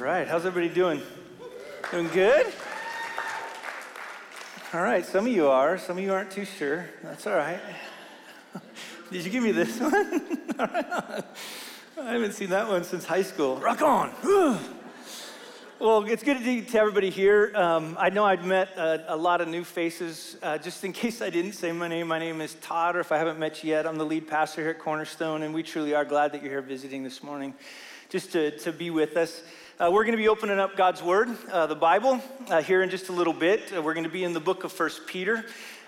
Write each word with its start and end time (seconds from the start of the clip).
right, 0.00 0.26
how's 0.26 0.46
everybody 0.46 0.72
doing? 0.72 1.02
Doing 1.90 2.08
good? 2.08 2.46
All 4.72 4.80
right, 4.80 5.04
some 5.04 5.26
of 5.26 5.32
you 5.32 5.48
are, 5.48 5.76
some 5.76 5.98
of 5.98 6.02
you 6.02 6.10
aren't 6.14 6.30
too 6.30 6.46
sure. 6.46 6.88
That's 7.02 7.26
all 7.26 7.34
right. 7.34 7.60
Did 9.12 9.26
you 9.26 9.30
give 9.30 9.42
me 9.42 9.52
this 9.52 9.78
one? 9.80 10.38
all 10.58 10.66
right. 10.66 11.24
I 12.00 12.12
haven't 12.12 12.32
seen 12.32 12.48
that 12.48 12.66
one 12.66 12.82
since 12.82 13.04
high 13.04 13.22
school. 13.22 13.56
Rock 13.56 13.82
on. 13.82 14.10
well, 15.78 16.06
it's 16.06 16.22
good 16.22 16.38
to 16.38 16.44
see 16.44 16.78
everybody 16.78 17.10
here. 17.10 17.52
Um, 17.54 17.94
I 18.00 18.08
know 18.08 18.24
I've 18.24 18.46
met 18.46 18.70
a, 18.78 19.14
a, 19.14 19.16
lot 19.16 19.42
of 19.42 19.48
new 19.48 19.64
faces. 19.64 20.38
Uh, 20.42 20.56
just 20.56 20.82
in 20.82 20.92
case 20.94 21.20
I 21.20 21.28
didn't 21.28 21.52
say 21.52 21.72
my 21.72 21.88
name, 21.88 22.08
my 22.08 22.18
name 22.18 22.40
is 22.40 22.54
Todd, 22.54 22.96
or 22.96 23.00
if 23.00 23.12
I 23.12 23.18
haven't 23.18 23.38
met 23.38 23.62
you 23.62 23.70
yet, 23.70 23.86
I'm 23.86 23.98
the 23.98 24.06
lead 24.06 24.28
pastor 24.28 24.62
here 24.62 24.70
at 24.70 24.78
Cornerstone, 24.78 25.42
and 25.42 25.52
we 25.52 25.62
truly 25.62 25.94
are 25.94 26.06
glad 26.06 26.32
that 26.32 26.40
you're 26.42 26.52
here 26.52 26.62
visiting 26.62 27.04
this 27.04 27.22
morning 27.22 27.52
just 28.08 28.32
to, 28.32 28.56
to 28.58 28.72
be 28.72 28.88
with 28.88 29.18
us. 29.18 29.42
Uh, 29.80 29.90
we're 29.90 30.04
going 30.04 30.12
to 30.12 30.18
be 30.18 30.28
opening 30.28 30.58
up 30.58 30.76
God's 30.76 31.02
Word, 31.02 31.30
uh, 31.50 31.66
the 31.66 31.74
Bible, 31.74 32.20
uh, 32.50 32.60
here 32.60 32.82
in 32.82 32.90
just 32.90 33.08
a 33.08 33.12
little 33.12 33.32
bit. 33.32 33.72
Uh, 33.74 33.80
we're 33.80 33.94
going 33.94 34.04
to 34.04 34.10
be 34.10 34.24
in 34.24 34.34
the 34.34 34.40
book 34.40 34.62
of 34.62 34.72
First 34.72 35.06
Peter. 35.06 35.46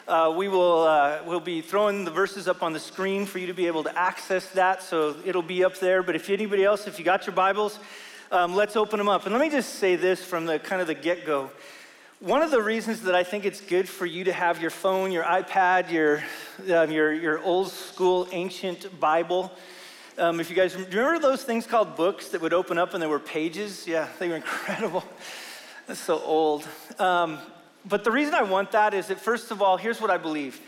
Uh, 0.09 0.33
we 0.35 0.49
will 0.49 0.85
uh, 0.85 1.19
we'll 1.27 1.41
be 1.41 1.61
throwing 1.61 2.07
the 2.07 2.11
verses 2.11 2.49
up 2.49 2.63
on 2.63 2.73
the 2.73 2.81
screen 2.81 3.27
for 3.27 3.39
you 3.39 3.49
to 3.49 3.53
be 3.53 3.67
able 3.67 3.83
to 3.83 3.95
access 3.99 4.49
that, 4.53 4.83
so 4.83 5.15
it'll 5.27 5.43
be 5.43 5.63
up 5.63 5.79
there. 5.79 6.03
But 6.03 6.17
if 6.17 6.31
anybody 6.31 6.65
else, 6.65 6.87
if 6.87 6.99
you 6.99 7.05
got 7.05 7.27
your 7.27 7.37
Bibles, 7.37 7.79
um, 8.31 8.55
let's 8.55 8.77
open 8.77 8.97
them 8.97 9.11
up. 9.11 9.27
And 9.27 9.35
let 9.35 9.43
me 9.43 9.51
just 9.51 9.75
say 9.75 9.95
this 9.97 10.25
from 10.25 10.47
the 10.47 10.59
kind 10.59 10.81
of 10.81 10.87
the 10.87 10.95
get 10.95 11.27
go. 11.27 11.51
One 12.19 12.41
of 12.41 12.51
the 12.51 12.63
reasons 12.63 13.03
that 13.03 13.15
I 13.15 13.25
think 13.25 13.45
it's 13.45 13.61
good 13.61 13.87
for 13.87 14.07
you 14.07 14.25
to 14.25 14.33
have 14.33 14.59
your 14.59 14.71
phone, 14.71 15.13
your 15.13 15.25
iPad, 15.25 15.91
your, 15.91 16.25
um, 16.75 16.91
your, 16.91 17.13
your 17.13 17.43
old 17.43 17.71
school 17.71 18.27
ancient 18.33 18.99
Bible 18.99 19.53
um, 20.19 20.41
if 20.41 20.51
you 20.51 20.57
guys 20.57 20.77
remember 20.77 21.19
those 21.19 21.43
things 21.43 21.67
called 21.67 21.97
books 21.97 22.29
that 22.29 22.41
would 22.41 22.53
open 22.53 22.79
up 22.79 22.93
and 22.93 23.03
there 23.03 23.09
were 23.09 23.19
pages? 23.19 23.87
Yeah, 23.87 24.09
they 24.19 24.29
were 24.29 24.37
incredible. 24.45 25.05
That's 25.87 26.01
so 26.01 26.21
old. 26.21 26.67
Um, 26.99 27.39
but 27.85 28.05
the 28.05 28.11
reason 28.11 28.35
I 28.35 28.43
want 28.43 28.73
that 28.73 28.95
is 28.95 29.09
that, 29.09 29.21
first 29.21 29.51
of 29.51 29.63
all, 29.63 29.77
here's 29.77 30.01
what 30.01 30.11
I 30.11 30.19
believe. 30.19 30.61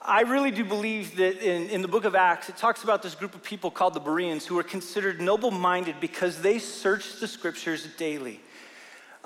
I 0.00 0.22
really 0.22 0.50
do 0.50 0.64
believe 0.64 1.16
that 1.16 1.38
in, 1.38 1.68
in 1.68 1.82
the 1.82 1.88
book 1.88 2.04
of 2.04 2.14
Acts, 2.14 2.48
it 2.48 2.56
talks 2.56 2.84
about 2.84 3.02
this 3.02 3.14
group 3.14 3.34
of 3.34 3.42
people 3.42 3.70
called 3.70 3.94
the 3.94 4.00
Bereans 4.00 4.46
who 4.46 4.54
were 4.54 4.62
considered 4.62 5.20
noble 5.20 5.50
minded 5.50 5.96
because 6.00 6.40
they 6.40 6.58
searched 6.58 7.20
the 7.20 7.26
scriptures 7.26 7.88
daily. 7.96 8.40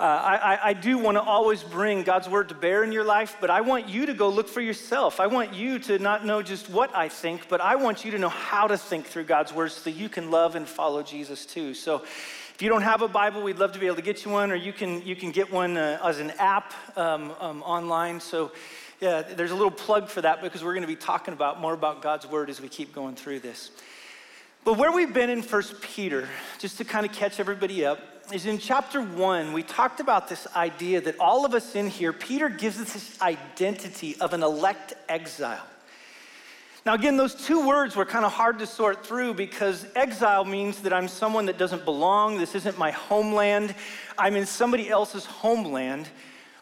Uh, 0.01 0.03
I, 0.03 0.69
I, 0.69 0.73
do 0.73 0.97
want 0.97 1.17
to 1.17 1.21
always 1.21 1.61
bring 1.61 2.01
God's 2.01 2.27
word 2.27 2.49
to 2.49 2.55
bear 2.55 2.83
in 2.83 2.91
your 2.91 3.03
life, 3.03 3.37
but 3.39 3.51
I 3.51 3.61
want 3.61 3.87
you 3.87 4.07
to 4.07 4.15
go 4.15 4.29
look 4.29 4.47
for 4.47 4.59
yourself. 4.59 5.19
I 5.19 5.27
want 5.27 5.53
you 5.53 5.77
to 5.77 5.99
not 5.99 6.25
know 6.25 6.41
just 6.41 6.71
what 6.71 6.95
I 6.95 7.07
think, 7.07 7.47
but 7.49 7.61
I 7.61 7.75
want 7.75 8.03
you 8.03 8.09
to 8.09 8.17
know 8.17 8.29
how 8.29 8.65
to 8.65 8.79
think 8.79 9.05
through 9.05 9.25
God's 9.25 9.53
word 9.53 9.71
so 9.71 9.83
that 9.83 9.91
you 9.91 10.09
can 10.09 10.31
love 10.31 10.55
and 10.55 10.67
follow 10.67 11.03
Jesus 11.03 11.45
too. 11.45 11.75
So 11.75 11.97
if 11.97 12.63
you 12.63 12.67
don't 12.67 12.81
have 12.81 13.03
a 13.03 13.07
Bible, 13.07 13.43
we'd 13.43 13.59
love 13.59 13.73
to 13.73 13.79
be 13.79 13.85
able 13.85 13.97
to 13.97 14.01
get 14.01 14.25
you 14.25 14.31
one, 14.31 14.51
or 14.51 14.55
you 14.55 14.73
can, 14.73 15.05
you 15.05 15.15
can 15.15 15.29
get 15.29 15.51
one 15.51 15.77
uh, 15.77 15.99
as 16.03 16.17
an 16.17 16.31
app 16.39 16.73
um, 16.97 17.35
um, 17.39 17.61
online. 17.61 18.19
So 18.21 18.53
yeah, 19.01 19.21
there's 19.21 19.51
a 19.51 19.55
little 19.55 19.69
plug 19.69 20.09
for 20.09 20.21
that 20.21 20.41
because 20.41 20.63
we're 20.63 20.73
going 20.73 20.81
to 20.81 20.87
be 20.87 20.95
talking 20.95 21.35
about 21.35 21.61
more 21.61 21.75
about 21.75 22.01
God's 22.01 22.25
word 22.25 22.49
as 22.49 22.59
we 22.59 22.69
keep 22.69 22.91
going 22.91 23.13
through 23.13 23.41
this. 23.41 23.69
But 24.63 24.79
where 24.79 24.91
we've 24.91 25.13
been 25.13 25.29
in 25.29 25.43
First 25.43 25.79
Peter, 25.79 26.27
just 26.57 26.79
to 26.79 26.85
kind 26.85 27.05
of 27.05 27.11
catch 27.11 27.39
everybody 27.39 27.85
up, 27.85 27.99
is 28.33 28.45
in 28.45 28.57
chapter 28.57 29.01
one, 29.01 29.53
we 29.53 29.63
talked 29.63 29.99
about 29.99 30.27
this 30.27 30.47
idea 30.55 31.01
that 31.01 31.19
all 31.19 31.45
of 31.45 31.53
us 31.53 31.75
in 31.75 31.87
here, 31.87 32.13
Peter 32.13 32.49
gives 32.49 32.79
us 32.79 32.93
this 32.93 33.21
identity 33.21 34.15
of 34.19 34.33
an 34.33 34.43
elect 34.43 34.93
exile. 35.09 35.65
Now, 36.85 36.95
again, 36.95 37.15
those 37.15 37.35
two 37.35 37.67
words 37.67 37.95
were 37.95 38.05
kind 38.05 38.25
of 38.25 38.31
hard 38.31 38.57
to 38.59 38.65
sort 38.65 39.05
through 39.05 39.35
because 39.35 39.85
exile 39.95 40.45
means 40.45 40.81
that 40.81 40.93
I'm 40.93 41.07
someone 41.07 41.45
that 41.45 41.59
doesn't 41.59 41.85
belong. 41.85 42.37
This 42.37 42.55
isn't 42.55 42.77
my 42.77 42.89
homeland. 42.91 43.75
I'm 44.17 44.35
in 44.35 44.47
somebody 44.47 44.89
else's 44.89 45.25
homeland. 45.25 46.09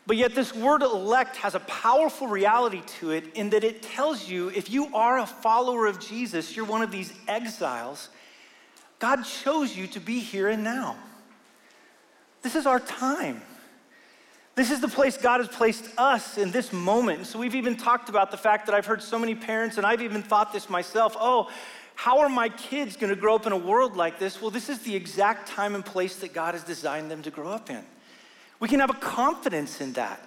But 0.06 0.18
yet, 0.18 0.36
this 0.36 0.54
word 0.54 0.82
elect 0.82 1.38
has 1.38 1.56
a 1.56 1.60
powerful 1.62 2.28
reality 2.28 2.82
to 3.00 3.12
it 3.12 3.34
in 3.36 3.52
that 3.52 3.64
it 3.64 3.82
tells 3.82 4.28
you 4.28 4.50
if 4.50 4.70
you 4.70 4.94
are 4.94 5.20
a 5.20 5.26
follower 5.26 5.86
of 5.86 6.00
Jesus, 6.00 6.56
you're 6.56 6.66
one 6.66 6.82
of 6.82 6.92
these 6.92 7.14
exiles. 7.28 8.10
God 8.98 9.24
chose 9.24 9.78
you 9.78 9.88
to 9.88 10.00
be 10.02 10.20
here 10.20 10.50
and 10.50 10.64
now. 10.64 10.98
This 12.42 12.56
is 12.56 12.66
our 12.66 12.80
time. 12.80 13.42
This 14.56 14.72
is 14.72 14.82
the 14.82 14.88
place 14.88 15.16
God 15.16 15.40
has 15.40 15.48
placed 15.48 15.86
us 15.98 16.38
in 16.38 16.52
this 16.52 16.74
moment. 16.74 17.26
So 17.28 17.40
we've 17.40 17.56
even 17.56 17.78
talked 17.78 18.10
about 18.10 18.30
the 18.30 18.38
fact 18.38 18.66
that 18.66 18.76
I've 18.76 18.86
heard 18.86 19.02
so 19.02 19.18
many 19.18 19.34
parents, 19.34 19.78
and 19.78 19.86
I've 19.86 20.02
even 20.02 20.22
thought 20.22 20.52
this 20.52 20.70
myself 20.70 21.16
oh, 21.18 21.50
how 21.96 22.20
are 22.20 22.30
my 22.30 22.50
kids 22.50 22.96
going 22.96 23.14
to 23.14 23.20
grow 23.20 23.36
up 23.36 23.46
in 23.46 23.52
a 23.52 23.58
world 23.58 23.98
like 23.98 24.20
this? 24.20 24.42
Well, 24.42 24.52
this 24.52 24.70
is 24.70 24.80
the 24.80 24.96
exact 24.96 25.50
time 25.50 25.76
and 25.76 25.86
place 25.86 26.18
that 26.18 26.34
God 26.34 26.54
has 26.54 26.64
designed 26.64 27.12
them 27.12 27.22
to 27.24 27.32
grow 27.32 27.50
up 27.50 27.70
in. 27.70 27.84
We 28.60 28.68
can 28.68 28.80
have 28.80 28.90
a 28.90 28.94
confidence 28.94 29.82
in 29.82 29.94
that. 29.94 30.22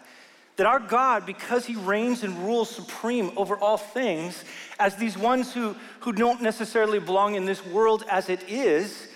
That 0.57 0.67
our 0.67 0.79
God, 0.79 1.25
because 1.25 1.65
He 1.65 1.77
reigns 1.77 2.25
and 2.25 2.37
rules 2.39 2.71
supreme 2.71 3.33
over 3.37 3.57
all 3.57 3.79
things, 3.79 4.45
as 4.79 4.97
these 4.97 5.17
ones 5.17 5.53
who, 5.53 5.75
who 6.01 6.13
don't 6.13 6.43
necessarily 6.43 6.99
belong 6.99 7.37
in 7.37 7.47
this 7.47 7.65
world 7.65 8.05
as 8.09 8.29
it 8.29 8.43
is, 8.49 9.09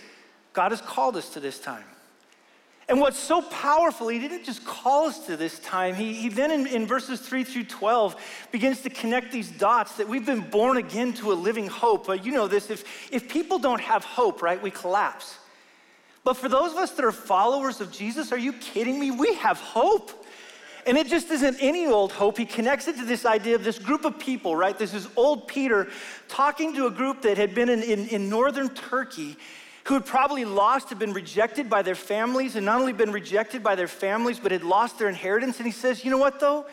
God 0.53 0.73
has 0.73 0.81
called 0.81 1.17
us 1.17 1.29
to 1.31 1.41
this 1.41 1.59
time. 1.59 1.85
And 2.89 3.01
what's 3.01 3.19
so 3.19 3.43
powerful, 3.43 4.07
he 4.09 4.21
didn't 4.21 4.45
just 4.45 4.65
call 4.65 5.09
us 5.09 5.27
to 5.27 5.37
this 5.37 5.59
time. 5.59 5.97
He, 5.97 6.15
he 6.15 6.29
then, 6.29 6.53
in, 6.53 6.67
in 6.69 6.87
verses 6.87 7.19
3 7.19 7.43
through 7.43 7.65
12, 7.65 8.49
begins 8.53 8.83
to 8.83 8.91
connect 8.91 9.33
these 9.33 9.51
dots 9.51 9.97
that 9.97 10.09
we've 10.09 10.25
been 10.25 10.41
born 10.41 10.77
again 10.77 11.13
to 11.15 11.33
a 11.33 11.35
living 11.35 11.67
hope. 11.67 12.09
Uh, 12.09 12.13
you 12.13 12.31
know 12.31 12.47
this 12.47 12.71
if, 12.71 13.13
if 13.13 13.29
people 13.29 13.59
don't 13.59 13.81
have 13.81 14.05
hope, 14.05 14.41
right, 14.41 14.63
we 14.63 14.71
collapse. 14.71 15.37
But 16.23 16.35
for 16.35 16.49
those 16.49 16.73
of 16.73 16.79
us 16.79 16.93
that 16.93 17.05
are 17.05 17.13
followers 17.13 17.81
of 17.81 17.91
Jesus, 17.91 18.31
are 18.31 18.39
you 18.39 18.53
kidding 18.53 19.01
me? 19.01 19.11
We 19.11 19.35
have 19.35 19.59
hope. 19.59 20.25
And 20.87 20.97
it 20.97 21.09
just 21.09 21.29
isn't 21.33 21.57
any 21.61 21.87
old 21.87 22.13
hope. 22.13 22.39
He 22.39 22.45
connects 22.45 22.87
it 22.87 22.97
to 22.99 23.05
this 23.05 23.27
idea 23.27 23.57
of 23.57 23.65
this 23.65 23.81
group 23.81 24.05
of 24.05 24.21
people, 24.21 24.55
right? 24.55 24.79
This 24.79 24.95
is 24.95 25.09
old 25.17 25.49
Peter 25.49 25.89
talking 26.29 26.73
to 26.75 26.87
a 26.87 26.91
group 26.93 27.23
that 27.23 27.37
had 27.37 27.53
been 27.53 27.69
in, 27.69 27.83
in, 27.83 28.07
in 28.09 28.29
northern 28.29 28.69
Turkey 28.69 29.37
who 29.87 29.95
had 29.95 30.05
probably 30.05 30.45
lost, 30.45 30.89
had 30.89 30.99
been 30.99 31.13
rejected 31.13 31.71
by 31.71 31.81
their 31.81 31.95
families, 31.95 32.57
and 32.57 32.67
not 32.67 32.81
only 32.81 32.93
been 32.93 33.13
rejected 33.13 33.63
by 33.63 33.77
their 33.77 33.87
families, 33.87 34.41
but 34.41 34.51
had 34.51 34.65
lost 34.65 34.99
their 34.99 35.09
inheritance. 35.09 35.59
And 35.59 35.67
he 35.67 35.73
says, 35.73 36.05
You 36.05 36.11
know 36.11 36.19
what, 36.19 36.41
though? 36.41 36.67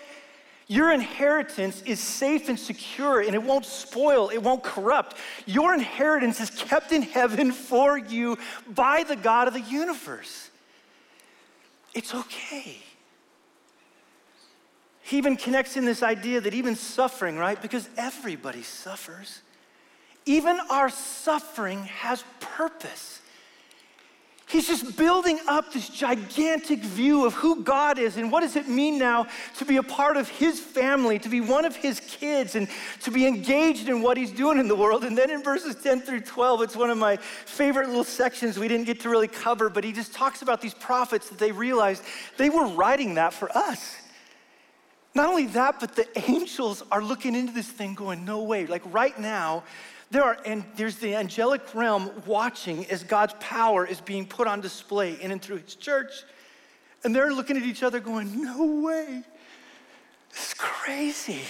Your 0.65 0.91
inheritance 0.91 1.83
is 1.83 1.99
safe 1.99 2.49
and 2.49 2.57
secure, 2.57 3.21
and 3.21 3.35
it 3.35 3.43
won't 3.43 3.65
spoil, 3.65 4.29
it 4.29 4.39
won't 4.39 4.63
corrupt. 4.63 5.15
Your 5.45 5.75
inheritance 5.75 6.39
is 6.39 6.49
kept 6.49 6.91
in 6.91 7.03
heaven 7.03 7.51
for 7.51 7.97
you 7.97 8.39
by 8.67 9.03
the 9.03 9.15
God 9.15 9.47
of 9.47 9.53
the 9.53 9.61
universe. 9.61 10.49
It's 11.93 12.15
okay. 12.15 12.77
He 15.03 15.17
even 15.17 15.35
connects 15.35 15.77
in 15.77 15.85
this 15.85 16.01
idea 16.01 16.41
that 16.41 16.55
even 16.55 16.75
suffering, 16.75 17.37
right? 17.37 17.61
Because 17.61 17.87
everybody 17.95 18.63
suffers. 18.63 19.41
Even 20.25 20.59
our 20.69 20.89
suffering 20.89 21.83
has 21.83 22.23
purpose. 22.39 23.19
He's 24.53 24.67
just 24.67 24.97
building 24.97 25.39
up 25.47 25.73
this 25.73 25.89
gigantic 25.89 26.79
view 26.79 27.25
of 27.25 27.33
who 27.33 27.63
God 27.63 27.97
is 27.97 28.17
and 28.17 28.31
what 28.31 28.41
does 28.41 28.55
it 28.55 28.67
mean 28.67 28.99
now 28.99 29.25
to 29.57 29.65
be 29.65 29.77
a 29.77 29.83
part 29.83 30.15
of 30.15 30.29
His 30.29 30.59
family, 30.59 31.17
to 31.17 31.27
be 31.27 31.41
one 31.41 31.65
of 31.65 31.75
His 31.75 31.99
kids, 31.99 32.53
and 32.53 32.67
to 33.01 33.09
be 33.09 33.25
engaged 33.25 33.89
in 33.89 34.03
what 34.03 34.15
He's 34.15 34.29
doing 34.29 34.59
in 34.59 34.67
the 34.67 34.75
world. 34.75 35.05
And 35.05 35.17
then 35.17 35.31
in 35.31 35.41
verses 35.41 35.75
10 35.81 36.01
through 36.01 36.19
12, 36.21 36.61
it's 36.61 36.75
one 36.75 36.91
of 36.91 36.99
my 36.99 37.17
favorite 37.17 37.87
little 37.87 38.03
sections 38.03 38.59
we 38.59 38.67
didn't 38.67 38.85
get 38.85 38.99
to 38.99 39.09
really 39.09 39.27
cover, 39.27 39.71
but 39.71 39.83
he 39.83 39.91
just 39.91 40.13
talks 40.13 40.43
about 40.43 40.61
these 40.61 40.75
prophets 40.75 41.29
that 41.29 41.39
they 41.39 41.51
realized 41.51 42.03
they 42.37 42.51
were 42.51 42.67
writing 42.67 43.15
that 43.15 43.33
for 43.33 43.49
us. 43.57 43.95
Not 45.15 45.29
only 45.29 45.47
that, 45.47 45.79
but 45.79 45.95
the 45.95 46.07
angels 46.29 46.83
are 46.91 47.03
looking 47.03 47.33
into 47.33 47.53
this 47.53 47.67
thing 47.67 47.95
going, 47.95 48.25
no 48.25 48.43
way. 48.43 48.65
Like 48.65 48.83
right 48.93 49.17
now, 49.17 49.63
there 50.13 50.23
are, 50.23 50.37
and 50.45 50.63
there's 50.75 50.97
the 50.97 51.15
angelic 51.15 51.73
realm 51.73 52.11
watching 52.27 52.85
as 52.85 53.03
God's 53.03 53.33
power 53.39 53.83
is 53.85 53.99
being 53.99 54.27
put 54.27 54.47
on 54.47 54.61
display 54.61 55.19
in 55.19 55.31
and 55.31 55.41
through 55.41 55.57
his 55.57 55.73
church. 55.73 56.11
And 57.03 57.15
they're 57.15 57.33
looking 57.33 57.57
at 57.57 57.63
each 57.63 57.81
other 57.81 57.99
going, 57.99 58.43
No 58.43 58.81
way. 58.81 59.23
This 60.31 60.47
is 60.49 60.53
crazy. 60.53 61.41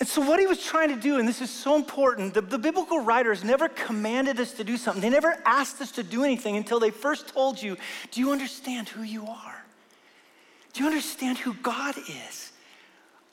And 0.00 0.08
so, 0.08 0.22
what 0.22 0.40
he 0.40 0.46
was 0.46 0.64
trying 0.64 0.88
to 0.88 0.96
do, 0.96 1.18
and 1.18 1.28
this 1.28 1.42
is 1.42 1.50
so 1.50 1.76
important, 1.76 2.32
the, 2.32 2.40
the, 2.40 2.58
biblical 2.58 3.00
writers 3.00 3.44
never 3.44 3.68
commanded 3.68 4.40
us 4.40 4.52
to 4.52 4.64
do 4.64 4.78
something. 4.78 5.02
They 5.02 5.10
never 5.10 5.36
asked 5.44 5.82
us 5.82 5.90
to 5.92 6.02
do 6.02 6.24
anything 6.24 6.56
until 6.56 6.80
they 6.80 6.90
first 6.90 7.28
told 7.28 7.60
you, 7.60 7.76
Do 8.10 8.20
you 8.20 8.32
understand 8.32 8.88
who 8.88 9.02
you 9.02 9.26
are? 9.26 9.64
Do 10.72 10.82
you 10.82 10.88
understand 10.88 11.36
who 11.36 11.52
God 11.54 11.96
is? 11.98 12.52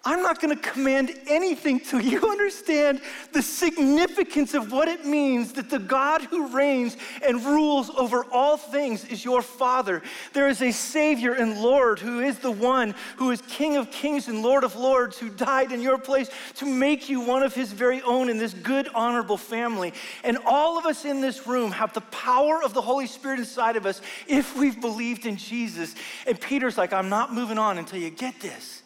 I'm 0.08 0.22
not 0.22 0.40
going 0.40 0.56
to 0.56 0.62
command 0.62 1.18
anything 1.28 1.80
till 1.80 2.00
you 2.00 2.22
understand 2.30 3.02
the 3.34 3.42
significance 3.42 4.54
of 4.54 4.72
what 4.72 4.88
it 4.88 5.04
means 5.04 5.54
that 5.54 5.72
the 5.72 5.80
God 5.80 6.22
who 6.22 6.48
reigns 6.48 6.96
and 7.26 7.44
rules 7.44 7.90
over 7.90 8.24
all 8.32 8.56
things 8.56 9.04
is 9.06 9.26
your 9.26 9.42
Father. 9.42 10.04
There 10.34 10.48
is 10.48 10.62
a 10.62 10.72
Savior 10.72 11.34
and 11.34 11.60
Lord 11.60 11.98
who 11.98 12.20
is 12.20 12.38
the 12.38 12.52
one 12.52 12.94
who 13.18 13.32
is 13.32 13.42
King 13.50 13.78
of 13.78 13.90
kings 13.90 14.28
and 14.28 14.44
Lord 14.44 14.64
of 14.64 14.76
lords 14.76 15.18
who 15.18 15.30
died 15.30 15.72
in 15.72 15.82
your 15.82 15.98
place 15.98 16.30
to 16.56 16.66
make 16.68 17.10
you 17.10 17.22
one 17.22 17.42
of 17.42 17.56
his 17.56 17.72
very 17.72 18.04
own 18.04 18.30
in 18.30 18.38
this 18.38 18.54
good, 18.54 18.88
honorable 18.94 19.38
family. 19.38 19.92
And 20.24 20.38
all 20.46 20.78
of 20.78 20.86
us 20.86 21.04
in 21.04 21.20
this 21.20 21.48
room 21.48 21.72
have 21.72 21.94
the 21.94 22.02
power 22.02 22.62
of 22.62 22.76
the 22.76 22.82
Holy 22.82 23.08
Spirit 23.08 23.40
inside 23.40 23.76
of 23.76 23.88
us 23.88 24.02
if 24.28 24.56
we've 24.56 24.80
believed 24.80 25.26
in 25.26 25.38
Jesus. 25.38 25.96
And 26.28 26.40
Peter's 26.40 26.78
like, 26.78 26.94
I'm 26.94 27.10
not 27.10 27.34
moving 27.34 27.58
on 27.58 27.80
until 27.80 28.00
you 28.00 28.12
get 28.12 28.40
this. 28.40 28.84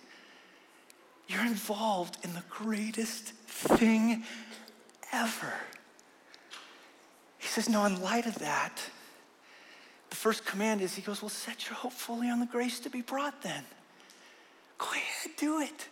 You're 1.29 1.45
involved 1.45 2.17
in 2.23 2.33
the 2.33 2.43
greatest 2.49 3.33
thing 3.45 4.23
ever. 5.13 5.53
He 7.37 7.47
says, 7.47 7.69
No, 7.69 7.85
in 7.85 8.01
light 8.01 8.25
of 8.25 8.39
that, 8.39 8.81
the 10.09 10.15
first 10.15 10.43
command 10.43 10.81
is 10.81 10.95
He 10.95 11.03
goes, 11.03 11.21
Well, 11.21 11.29
set 11.29 11.69
your 11.69 11.75
hope 11.75 11.93
fully 11.93 12.31
on 12.31 12.39
the 12.39 12.47
grace 12.47 12.79
to 12.79 12.89
be 12.89 13.01
brought 13.01 13.43
then. 13.43 13.63
Go 14.79 14.87
ahead, 14.91 15.35
do 15.37 15.61
it. 15.61 15.87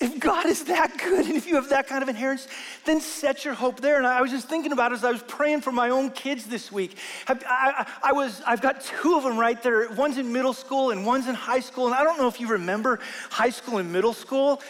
If 0.00 0.18
God 0.18 0.46
is 0.46 0.64
that 0.64 0.96
good 0.96 1.26
and 1.26 1.36
if 1.36 1.46
you 1.46 1.56
have 1.56 1.68
that 1.68 1.86
kind 1.86 2.02
of 2.02 2.08
inheritance, 2.08 2.48
then 2.86 3.02
set 3.02 3.44
your 3.44 3.52
hope 3.52 3.80
there. 3.80 3.98
And 3.98 4.06
I 4.06 4.22
was 4.22 4.30
just 4.30 4.48
thinking 4.48 4.72
about 4.72 4.92
it 4.92 4.94
as 4.94 5.04
I 5.04 5.12
was 5.12 5.22
praying 5.22 5.60
for 5.60 5.72
my 5.72 5.90
own 5.90 6.10
kids 6.10 6.46
this 6.46 6.72
week. 6.72 6.96
I, 7.28 7.38
I, 7.46 7.86
I, 8.04 8.12
was, 8.12 8.40
I've 8.46 8.62
got 8.62 8.80
two 8.80 9.16
of 9.16 9.24
them 9.24 9.36
right 9.36 9.62
there. 9.62 9.90
One's 9.90 10.16
in 10.16 10.32
middle 10.32 10.54
school 10.54 10.90
and 10.90 11.04
one's 11.04 11.28
in 11.28 11.34
high 11.34 11.60
school. 11.60 11.84
And 11.84 11.94
I 11.94 12.02
don't 12.02 12.16
know 12.18 12.28
if 12.28 12.40
you 12.40 12.48
remember 12.48 12.98
high 13.28 13.50
school 13.50 13.76
and 13.76 13.92
middle 13.92 14.14
school. 14.14 14.62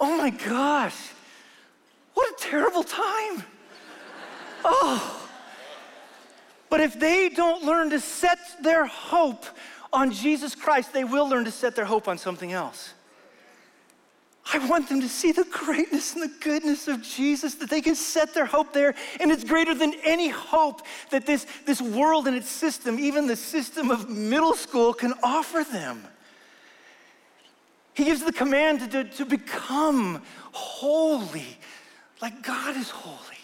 Oh 0.00 0.16
my 0.16 0.30
gosh, 0.30 0.96
what 2.14 2.30
a 2.30 2.42
terrible 2.42 2.82
time. 2.82 3.44
Oh. 4.64 5.28
But 6.70 6.80
if 6.80 6.98
they 6.98 7.28
don't 7.28 7.62
learn 7.62 7.90
to 7.90 8.00
set 8.00 8.38
their 8.62 8.86
hope 8.86 9.44
on 9.92 10.12
Jesus 10.12 10.54
Christ, 10.54 10.92
they 10.92 11.04
will 11.04 11.28
learn 11.28 11.44
to 11.44 11.50
set 11.50 11.76
their 11.76 11.84
hope 11.84 12.08
on 12.08 12.16
something 12.16 12.52
else. 12.52 12.94
I 14.52 14.66
want 14.66 14.88
them 14.88 15.00
to 15.02 15.08
see 15.08 15.32
the 15.32 15.44
greatness 15.44 16.14
and 16.14 16.22
the 16.22 16.34
goodness 16.40 16.88
of 16.88 17.02
Jesus, 17.02 17.54
that 17.56 17.68
they 17.68 17.82
can 17.82 17.94
set 17.94 18.32
their 18.32 18.46
hope 18.46 18.72
there. 18.72 18.94
And 19.20 19.30
it's 19.30 19.44
greater 19.44 19.74
than 19.74 19.92
any 20.04 20.28
hope 20.28 20.82
that 21.10 21.26
this, 21.26 21.46
this 21.66 21.82
world 21.82 22.26
and 22.26 22.36
its 22.36 22.48
system, 22.48 22.98
even 22.98 23.26
the 23.26 23.36
system 23.36 23.90
of 23.90 24.08
middle 24.08 24.54
school, 24.54 24.94
can 24.94 25.12
offer 25.22 25.64
them. 25.70 26.02
He 27.92 28.04
gives 28.04 28.22
the 28.22 28.32
command 28.32 28.80
to, 28.80 28.86
to, 28.88 29.04
to 29.04 29.24
become 29.26 30.22
holy, 30.52 31.58
like 32.22 32.42
God 32.42 32.76
is 32.76 32.90
holy. 32.90 33.37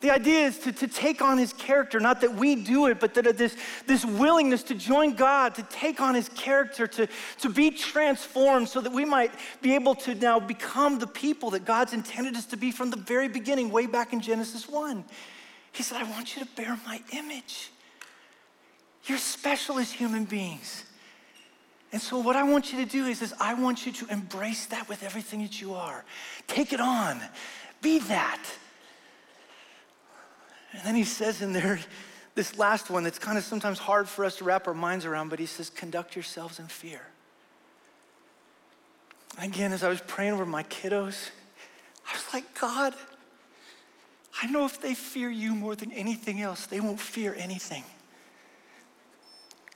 The 0.00 0.10
idea 0.10 0.46
is 0.46 0.58
to, 0.60 0.72
to 0.72 0.88
take 0.88 1.20
on 1.20 1.36
his 1.36 1.52
character, 1.52 2.00
not 2.00 2.22
that 2.22 2.34
we 2.34 2.54
do 2.54 2.86
it, 2.86 2.98
but 2.98 3.12
that 3.14 3.36
this, 3.36 3.54
this 3.86 4.02
willingness 4.02 4.62
to 4.64 4.74
join 4.74 5.12
God, 5.12 5.54
to 5.56 5.62
take 5.64 6.00
on 6.00 6.14
his 6.14 6.30
character, 6.30 6.86
to, 6.86 7.06
to 7.40 7.48
be 7.50 7.70
transformed 7.70 8.70
so 8.70 8.80
that 8.80 8.92
we 8.92 9.04
might 9.04 9.30
be 9.60 9.74
able 9.74 9.94
to 9.96 10.14
now 10.14 10.40
become 10.40 10.98
the 10.98 11.06
people 11.06 11.50
that 11.50 11.66
God's 11.66 11.92
intended 11.92 12.34
us 12.34 12.46
to 12.46 12.56
be 12.56 12.70
from 12.70 12.88
the 12.88 12.96
very 12.96 13.28
beginning, 13.28 13.70
way 13.70 13.84
back 13.84 14.14
in 14.14 14.20
Genesis 14.20 14.66
1. 14.66 15.04
He 15.72 15.82
said, 15.82 16.00
I 16.00 16.10
want 16.10 16.34
you 16.34 16.42
to 16.42 16.48
bear 16.56 16.78
my 16.86 17.02
image. 17.12 17.70
You're 19.04 19.18
special 19.18 19.78
as 19.78 19.92
human 19.92 20.24
beings. 20.24 20.84
And 21.92 22.00
so, 22.00 22.18
what 22.18 22.36
I 22.36 22.44
want 22.44 22.72
you 22.72 22.84
to 22.84 22.90
do 22.90 23.06
is, 23.06 23.20
is 23.20 23.34
I 23.40 23.54
want 23.54 23.84
you 23.84 23.92
to 23.92 24.06
embrace 24.06 24.66
that 24.66 24.88
with 24.88 25.02
everything 25.02 25.42
that 25.42 25.60
you 25.60 25.74
are. 25.74 26.04
Take 26.46 26.72
it 26.72 26.80
on. 26.80 27.20
Be 27.82 27.98
that. 27.98 28.42
And 30.72 30.82
then 30.84 30.94
he 30.94 31.04
says 31.04 31.42
in 31.42 31.52
there, 31.52 31.80
this 32.34 32.58
last 32.58 32.90
one 32.90 33.02
that's 33.04 33.18
kind 33.18 33.36
of 33.36 33.44
sometimes 33.44 33.78
hard 33.78 34.08
for 34.08 34.24
us 34.24 34.36
to 34.36 34.44
wrap 34.44 34.66
our 34.68 34.74
minds 34.74 35.04
around, 35.04 35.28
but 35.28 35.38
he 35.38 35.46
says, 35.46 35.68
conduct 35.70 36.14
yourselves 36.14 36.58
in 36.58 36.66
fear. 36.66 37.02
Again, 39.38 39.72
as 39.72 39.82
I 39.82 39.88
was 39.88 40.00
praying 40.00 40.32
over 40.32 40.46
my 40.46 40.62
kiddos, 40.64 41.30
I 42.08 42.12
was 42.12 42.24
like, 42.32 42.58
God, 42.58 42.94
I 44.42 44.46
know 44.46 44.64
if 44.64 44.80
they 44.80 44.94
fear 44.94 45.30
you 45.30 45.54
more 45.54 45.74
than 45.74 45.92
anything 45.92 46.40
else, 46.40 46.66
they 46.66 46.80
won't 46.80 47.00
fear 47.00 47.34
anything. 47.36 47.84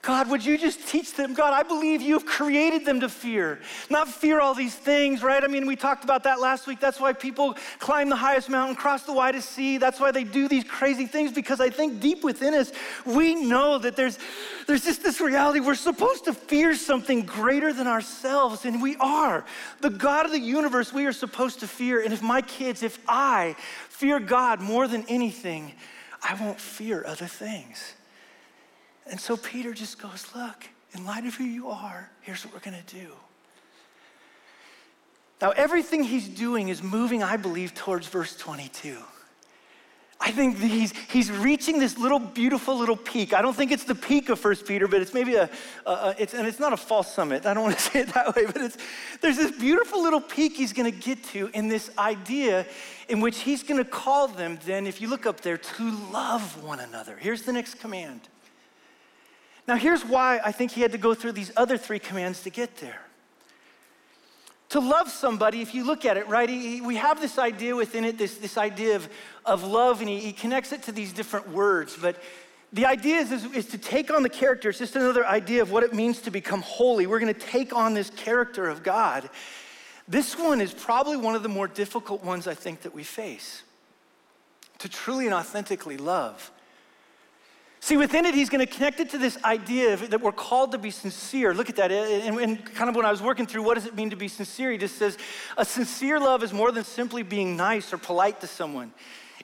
God, 0.04 0.28
would 0.28 0.44
you 0.44 0.58
just 0.58 0.86
teach 0.86 1.14
them? 1.14 1.32
God, 1.32 1.54
I 1.54 1.62
believe 1.62 2.02
you 2.02 2.12
have 2.12 2.26
created 2.26 2.84
them 2.84 3.00
to 3.00 3.08
fear, 3.08 3.58
not 3.88 4.06
fear 4.06 4.38
all 4.38 4.54
these 4.54 4.74
things, 4.74 5.22
right? 5.22 5.42
I 5.42 5.46
mean, 5.46 5.66
we 5.66 5.76
talked 5.76 6.04
about 6.04 6.24
that 6.24 6.40
last 6.40 6.66
week. 6.66 6.78
That's 6.78 7.00
why 7.00 7.14
people 7.14 7.56
climb 7.78 8.10
the 8.10 8.16
highest 8.16 8.50
mountain, 8.50 8.76
cross 8.76 9.04
the 9.04 9.14
widest 9.14 9.50
sea. 9.50 9.78
That's 9.78 9.98
why 9.98 10.10
they 10.10 10.24
do 10.24 10.46
these 10.46 10.64
crazy 10.64 11.06
things 11.06 11.32
because 11.32 11.58
I 11.58 11.70
think 11.70 12.00
deep 12.00 12.22
within 12.22 12.52
us, 12.52 12.70
we 13.06 13.34
know 13.34 13.78
that 13.78 13.96
there's, 13.96 14.18
there's 14.66 14.84
just 14.84 15.02
this 15.02 15.22
reality. 15.22 15.60
We're 15.60 15.74
supposed 15.74 16.26
to 16.26 16.34
fear 16.34 16.74
something 16.74 17.22
greater 17.22 17.72
than 17.72 17.86
ourselves, 17.86 18.66
and 18.66 18.82
we 18.82 18.96
are. 18.96 19.46
The 19.80 19.90
God 19.90 20.26
of 20.26 20.32
the 20.32 20.38
universe, 20.38 20.92
we 20.92 21.06
are 21.06 21.14
supposed 21.14 21.60
to 21.60 21.66
fear. 21.66 22.02
And 22.02 22.12
if 22.12 22.20
my 22.20 22.42
kids, 22.42 22.82
if 22.82 22.98
I 23.08 23.56
fear 23.88 24.20
God 24.20 24.60
more 24.60 24.86
than 24.86 25.06
anything, 25.08 25.72
I 26.22 26.34
won't 26.34 26.60
fear 26.60 27.04
other 27.06 27.26
things. 27.26 27.94
And 29.10 29.20
so 29.20 29.36
Peter 29.36 29.72
just 29.72 29.98
goes, 29.98 30.26
Look, 30.34 30.66
in 30.92 31.04
light 31.04 31.26
of 31.26 31.34
who 31.34 31.44
you 31.44 31.68
are, 31.68 32.10
here's 32.22 32.44
what 32.44 32.54
we're 32.54 32.70
going 32.70 32.82
to 32.82 32.94
do. 32.94 33.12
Now, 35.40 35.50
everything 35.50 36.04
he's 36.04 36.28
doing 36.28 36.68
is 36.68 36.82
moving, 36.82 37.22
I 37.22 37.36
believe, 37.36 37.74
towards 37.74 38.06
verse 38.06 38.36
22. 38.36 38.96
I 40.20 40.30
think 40.30 40.58
he's, 40.58 40.94
he's 41.10 41.30
reaching 41.30 41.78
this 41.78 41.98
little 41.98 42.20
beautiful 42.20 42.78
little 42.78 42.96
peak. 42.96 43.34
I 43.34 43.42
don't 43.42 43.54
think 43.54 43.72
it's 43.72 43.84
the 43.84 43.96
peak 43.96 44.30
of 44.30 44.38
First 44.38 44.64
Peter, 44.64 44.88
but 44.88 45.02
it's 45.02 45.12
maybe 45.12 45.34
a, 45.34 45.50
a, 45.84 46.14
it's, 46.18 46.32
and 46.32 46.46
it's 46.46 46.60
not 46.60 46.72
a 46.72 46.78
false 46.78 47.12
summit. 47.12 47.44
I 47.44 47.52
don't 47.52 47.64
want 47.64 47.76
to 47.76 47.82
say 47.90 48.00
it 48.00 48.14
that 48.14 48.34
way, 48.34 48.46
but 48.46 48.56
it's, 48.56 48.78
there's 49.20 49.36
this 49.36 49.50
beautiful 49.50 50.02
little 50.02 50.20
peak 50.20 50.56
he's 50.56 50.72
going 50.72 50.90
to 50.90 50.98
get 50.98 51.22
to 51.24 51.50
in 51.52 51.68
this 51.68 51.90
idea 51.98 52.64
in 53.08 53.20
which 53.20 53.40
he's 53.40 53.62
going 53.62 53.82
to 53.82 53.88
call 53.88 54.28
them 54.28 54.58
then, 54.64 54.86
if 54.86 55.00
you 55.00 55.08
look 55.08 55.26
up 55.26 55.42
there, 55.42 55.58
to 55.58 55.90
love 56.10 56.62
one 56.64 56.80
another. 56.80 57.18
Here's 57.20 57.42
the 57.42 57.52
next 57.52 57.74
command 57.74 58.20
now, 59.66 59.76
here's 59.76 60.04
why 60.04 60.40
I 60.44 60.52
think 60.52 60.72
he 60.72 60.82
had 60.82 60.92
to 60.92 60.98
go 60.98 61.14
through 61.14 61.32
these 61.32 61.50
other 61.56 61.78
three 61.78 61.98
commands 61.98 62.42
to 62.42 62.50
get 62.50 62.76
there. 62.76 63.00
To 64.70 64.80
love 64.80 65.08
somebody, 65.08 65.62
if 65.62 65.74
you 65.74 65.84
look 65.84 66.04
at 66.04 66.16
it, 66.16 66.28
right, 66.28 66.48
he, 66.48 66.80
we 66.80 66.96
have 66.96 67.20
this 67.20 67.38
idea 67.38 67.74
within 67.76 68.04
it, 68.04 68.18
this, 68.18 68.36
this 68.36 68.58
idea 68.58 68.96
of, 68.96 69.08
of 69.44 69.62
love, 69.64 70.00
and 70.00 70.08
he, 70.08 70.18
he 70.18 70.32
connects 70.32 70.72
it 70.72 70.82
to 70.82 70.92
these 70.92 71.12
different 71.12 71.48
words. 71.50 71.96
But 72.00 72.20
the 72.72 72.84
idea 72.84 73.18
is, 73.18 73.30
is, 73.30 73.44
is, 73.52 73.66
to 73.66 73.78
take 73.78 74.12
on 74.12 74.22
the 74.22 74.28
character. 74.28 74.68
It's 74.68 74.78
just 74.78 74.96
another 74.96 75.24
idea 75.24 75.62
of 75.62 75.70
what 75.70 75.82
it 75.82 75.94
means 75.94 76.20
to 76.22 76.30
become 76.30 76.60
holy. 76.60 77.06
We're 77.06 77.20
going 77.20 77.32
to 77.32 77.40
take 77.40 77.72
on 77.72 77.94
this 77.94 78.10
character 78.10 78.68
of 78.68 78.82
God. 78.82 79.30
This 80.08 80.36
one 80.36 80.60
is 80.60 80.74
probably 80.74 81.16
one 81.16 81.34
of 81.34 81.42
the 81.42 81.48
more 81.48 81.68
difficult 81.68 82.22
ones 82.24 82.46
I 82.46 82.54
think 82.54 82.82
that 82.82 82.94
we 82.94 83.04
face 83.04 83.62
to 84.80 84.88
truly 84.88 85.26
and 85.26 85.34
authentically 85.34 85.96
love. 85.96 86.50
See, 87.84 87.98
within 87.98 88.24
it, 88.24 88.34
he's 88.34 88.48
going 88.48 88.66
to 88.66 88.72
connect 88.72 88.98
it 89.00 89.10
to 89.10 89.18
this 89.18 89.36
idea 89.44 89.94
that 89.98 90.22
we're 90.22 90.32
called 90.32 90.72
to 90.72 90.78
be 90.78 90.90
sincere. 90.90 91.52
Look 91.52 91.68
at 91.68 91.76
that. 91.76 91.92
And, 91.92 92.38
and, 92.38 92.64
kind 92.74 92.88
of 92.88 92.96
when 92.96 93.04
I 93.04 93.10
was 93.10 93.20
working 93.20 93.44
through 93.46 93.62
what 93.62 93.74
does 93.74 93.84
it 93.84 93.94
mean 93.94 94.08
to 94.08 94.16
be 94.16 94.26
sincere, 94.26 94.72
he 94.72 94.78
just 94.78 94.96
says 94.96 95.18
a 95.58 95.66
sincere 95.66 96.18
love 96.18 96.42
is 96.42 96.50
more 96.50 96.72
than 96.72 96.82
simply 96.82 97.22
being 97.22 97.58
nice 97.58 97.92
or 97.92 97.98
polite 97.98 98.40
to 98.40 98.46
someone. 98.46 98.90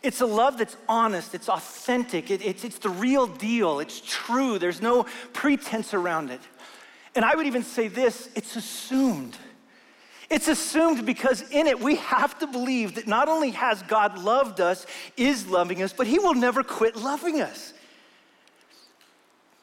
It's 0.02 0.22
a 0.22 0.26
love 0.26 0.56
that's 0.56 0.78
honest, 0.88 1.34
it's 1.34 1.50
authentic, 1.50 2.30
it, 2.30 2.40
it's, 2.42 2.64
it's 2.64 2.78
the 2.78 2.88
real 2.88 3.26
deal, 3.26 3.78
it's 3.78 4.00
true, 4.06 4.58
there's 4.58 4.80
no 4.80 5.04
pretense 5.34 5.92
around 5.92 6.30
it. 6.30 6.40
And 7.14 7.26
I 7.26 7.34
would 7.34 7.44
even 7.44 7.62
say 7.62 7.88
this 7.88 8.30
it's 8.34 8.56
assumed. 8.56 9.36
It's 10.30 10.48
assumed 10.48 11.04
because 11.04 11.42
in 11.50 11.66
it 11.66 11.78
we 11.78 11.96
have 11.96 12.38
to 12.38 12.46
believe 12.46 12.94
that 12.94 13.06
not 13.06 13.28
only 13.28 13.50
has 13.50 13.82
God 13.82 14.18
loved 14.18 14.62
us, 14.62 14.86
is 15.18 15.46
loving 15.46 15.82
us, 15.82 15.92
but 15.92 16.06
he 16.06 16.18
will 16.18 16.32
never 16.32 16.62
quit 16.62 16.96
loving 16.96 17.42
us. 17.42 17.74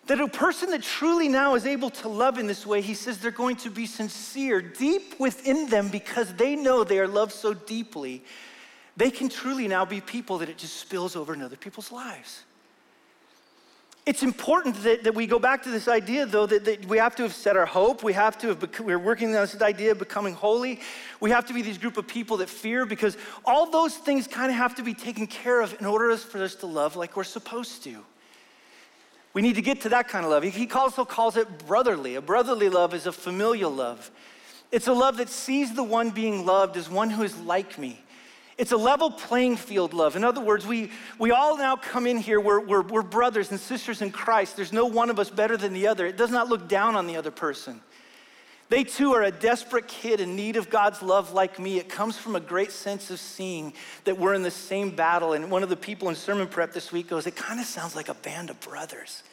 That 0.07 0.21
a 0.21 0.27
person 0.27 0.71
that 0.71 0.83
truly 0.83 1.27
now 1.27 1.55
is 1.55 1.65
able 1.65 1.89
to 1.89 2.07
love 2.07 2.39
in 2.39 2.47
this 2.47 2.65
way, 2.65 2.81
he 2.81 2.93
says 2.93 3.17
they're 3.17 3.29
going 3.29 3.57
to 3.57 3.69
be 3.69 3.85
sincere 3.85 4.61
deep 4.61 5.19
within 5.19 5.67
them 5.69 5.89
because 5.89 6.33
they 6.33 6.55
know 6.55 6.83
they 6.83 6.99
are 6.99 7.07
loved 7.07 7.33
so 7.33 7.53
deeply. 7.53 8.23
They 8.95 9.11
can 9.11 9.27
truly 9.27 9.67
now 9.67 9.83
be 9.85 9.99
people 9.99 10.37
that 10.39 10.49
it 10.49 10.57
just 10.57 10.77
spills 10.77 11.15
over 11.15 11.33
in 11.33 11.41
other 11.41 11.57
people's 11.57 11.91
lives. 11.91 12.43
It's 14.05 14.23
important 14.23 14.81
that, 14.83 15.03
that 15.03 15.13
we 15.13 15.27
go 15.27 15.37
back 15.37 15.63
to 15.63 15.69
this 15.69 15.89
idea, 15.89 16.25
though, 16.25 16.45
that, 16.45 16.63
that 16.63 16.85
we 16.85 16.97
have 16.97 17.13
to 17.17 17.23
have 17.23 17.33
set 17.33 17.57
our 17.57 17.65
hope. 17.65 18.03
We 18.03 18.13
have 18.13 18.37
to 18.37 18.47
have, 18.47 18.79
we're 18.79 18.97
working 18.97 19.35
on 19.35 19.41
this 19.41 19.61
idea 19.61 19.91
of 19.91 19.99
becoming 19.99 20.33
holy. 20.33 20.79
We 21.19 21.31
have 21.31 21.45
to 21.47 21.53
be 21.53 21.61
these 21.61 21.77
group 21.77 21.97
of 21.97 22.07
people 22.07 22.37
that 22.37 22.49
fear 22.49 22.85
because 22.85 23.17
all 23.43 23.69
those 23.69 23.97
things 23.97 24.25
kind 24.25 24.49
of 24.49 24.57
have 24.57 24.75
to 24.75 24.83
be 24.83 24.93
taken 24.93 25.27
care 25.27 25.59
of 25.59 25.77
in 25.77 25.85
order 25.85 26.15
for 26.15 26.41
us 26.41 26.55
to 26.55 26.67
love 26.67 26.95
like 26.95 27.17
we're 27.17 27.25
supposed 27.25 27.83
to. 27.83 28.05
We 29.37 29.43
need 29.43 29.53
to 29.53 29.61
get 29.61 29.81
to 29.81 29.89
that 29.89 30.07
kind 30.07 30.25
of 30.25 30.31
love. 30.31 30.41
He 30.41 30.67
also 30.71 31.05
calls 31.05 31.37
it 31.37 31.67
brotherly. 31.67 32.15
A 32.15 32.21
brotherly 32.21 32.69
love 32.69 32.95
is 32.95 33.05
a 33.05 33.11
familial 33.11 33.69
love. 33.69 34.09
It's 34.71 34.87
a 34.87 34.93
love 34.93 35.17
that 35.17 35.29
sees 35.29 35.75
the 35.75 35.83
one 35.83 36.09
being 36.09 36.43
loved 36.43 36.75
as 36.75 36.89
one 36.89 37.11
who 37.11 37.21
is 37.21 37.37
like 37.41 37.77
me. 37.77 38.03
It's 38.57 38.71
a 38.71 38.77
level 38.77 39.11
playing 39.11 39.57
field 39.57 39.93
love. 39.93 40.15
In 40.15 40.23
other 40.23 40.41
words, 40.41 40.65
we, 40.65 40.89
we 41.19 41.29
all 41.29 41.55
now 41.55 41.75
come 41.75 42.07
in 42.07 42.17
here, 42.17 42.39
we're, 42.39 42.61
we're, 42.61 42.81
we're 42.81 43.03
brothers 43.03 43.51
and 43.51 43.59
sisters 43.59 44.01
in 44.01 44.09
Christ. 44.09 44.55
There's 44.55 44.73
no 44.73 44.87
one 44.87 45.11
of 45.11 45.19
us 45.19 45.29
better 45.29 45.55
than 45.55 45.71
the 45.71 45.85
other. 45.85 46.07
It 46.07 46.17
does 46.17 46.31
not 46.31 46.49
look 46.49 46.67
down 46.67 46.95
on 46.95 47.05
the 47.05 47.15
other 47.15 47.29
person. 47.29 47.79
They 48.69 48.83
too 48.83 49.13
are 49.13 49.23
a 49.23 49.31
desperate 49.31 49.87
kid 49.87 50.19
in 50.19 50.35
need 50.35 50.57
of 50.57 50.69
God's 50.69 51.01
love 51.01 51.31
like 51.31 51.57
me. 51.57 51.77
It 51.77 51.87
comes 51.87 52.17
from 52.17 52.35
a 52.35 52.39
great 52.39 52.71
sense 52.71 53.09
of 53.09 53.19
seeing 53.19 53.73
that 54.03 54.17
we're 54.17 54.33
in 54.33 54.43
the 54.43 54.51
same 54.51 54.89
battle. 54.89 55.33
And 55.33 55.49
one 55.49 55.63
of 55.63 55.69
the 55.69 55.77
people 55.77 56.09
in 56.09 56.15
sermon 56.15 56.47
prep 56.47 56.73
this 56.73 56.91
week 56.91 57.07
goes, 57.07 57.27
It 57.27 57.35
kind 57.35 57.61
of 57.61 57.65
sounds 57.65 57.95
like 57.95 58.09
a 58.09 58.13
band 58.13 58.49
of 58.49 58.59
brothers. 58.59 59.23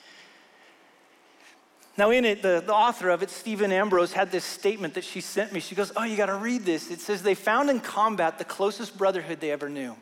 Now, 1.97 2.11
in 2.11 2.25
it, 2.25 2.43
the, 2.43 2.63
the 2.65 2.75
author 2.75 3.11
of 3.11 3.23
it, 3.23 3.31
Stephen 3.31 3.71
Ambrose, 3.71 4.13
had 4.13 4.33
this 4.33 4.45
statement 4.45 4.95
that 4.95 5.05
she 5.05 5.21
sent 5.21 5.53
me. 5.53 5.61
She 5.61 5.75
goes, 5.75 5.93
Oh, 5.97 6.05
you 6.05 6.17
got 6.17 6.27
to 6.27 6.37
read 6.37 6.65
this. 6.65 6.91
It 6.91 7.01
says, 7.01 7.23
They 7.23 7.35
found 7.35 7.71
in 7.71 7.81
combat 7.81 8.39
the 8.39 8.45
closest 8.45 8.97
brotherhood 8.97 9.41
they 9.41 9.51
ever 9.51 9.69
knew. 9.69 9.97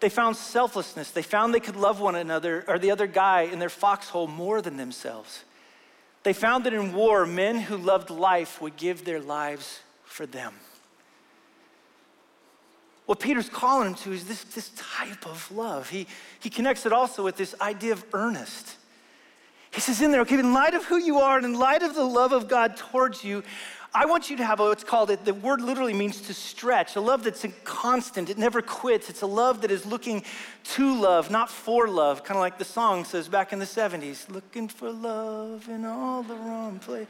They 0.00 0.08
found 0.08 0.36
selflessness. 0.36 1.10
They 1.10 1.22
found 1.22 1.54
they 1.54 1.60
could 1.60 1.76
love 1.76 2.00
one 2.00 2.16
another 2.16 2.64
or 2.66 2.78
the 2.78 2.90
other 2.90 3.06
guy 3.06 3.42
in 3.42 3.58
their 3.58 3.68
foxhole 3.68 4.26
more 4.26 4.62
than 4.62 4.78
themselves. 4.78 5.44
They 6.22 6.32
found 6.32 6.64
that 6.64 6.74
in 6.74 6.92
war, 6.92 7.24
men 7.24 7.58
who 7.58 7.76
loved 7.76 8.10
life 8.10 8.60
would 8.60 8.76
give 8.76 9.04
their 9.04 9.20
lives 9.20 9.80
for 10.04 10.26
them. 10.26 10.54
What 13.06 13.18
Peter's 13.18 13.48
calling 13.48 13.88
him 13.88 13.94
to 13.96 14.12
is 14.12 14.24
this, 14.24 14.44
this 14.44 14.70
type 14.76 15.26
of 15.26 15.50
love. 15.50 15.88
He, 15.88 16.06
he 16.38 16.50
connects 16.50 16.86
it 16.86 16.92
also 16.92 17.24
with 17.24 17.36
this 17.36 17.54
idea 17.60 17.92
of 17.92 18.04
earnest. 18.12 18.76
He 19.72 19.80
says 19.80 20.00
in 20.00 20.12
there, 20.12 20.20
okay, 20.20 20.38
in 20.38 20.52
light 20.52 20.74
of 20.74 20.84
who 20.84 20.96
you 20.96 21.18
are 21.18 21.36
and 21.36 21.46
in 21.46 21.54
light 21.54 21.82
of 21.82 21.94
the 21.94 22.04
love 22.04 22.32
of 22.32 22.48
God 22.48 22.76
towards 22.76 23.24
you, 23.24 23.42
I 23.92 24.06
want 24.06 24.30
you 24.30 24.36
to 24.36 24.44
have 24.44 24.60
what's 24.60 24.84
called 24.84 25.10
it, 25.10 25.24
the 25.24 25.34
word 25.34 25.60
literally 25.60 25.94
means 25.94 26.20
to 26.22 26.34
stretch, 26.34 26.94
a 26.94 27.00
love 27.00 27.24
that's 27.24 27.44
constant, 27.64 28.30
it 28.30 28.38
never 28.38 28.62
quits. 28.62 29.10
It's 29.10 29.22
a 29.22 29.26
love 29.26 29.62
that 29.62 29.72
is 29.72 29.84
looking 29.84 30.22
to 30.74 31.00
love, 31.00 31.28
not 31.30 31.50
for 31.50 31.88
love, 31.88 32.22
kind 32.22 32.36
of 32.36 32.40
like 32.40 32.56
the 32.56 32.64
song 32.64 33.04
says 33.04 33.26
back 33.26 33.52
in 33.52 33.58
the 33.58 33.64
70s 33.64 34.30
looking 34.30 34.68
for 34.68 34.92
love 34.92 35.68
in 35.68 35.84
all 35.84 36.22
the 36.22 36.36
wrong 36.36 36.78
place. 36.78 37.08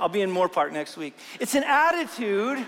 I'll 0.00 0.08
be 0.08 0.22
in 0.22 0.30
Moorpark 0.30 0.72
next 0.72 0.96
week. 0.96 1.16
It's 1.38 1.54
an 1.54 1.64
attitude 1.64 2.66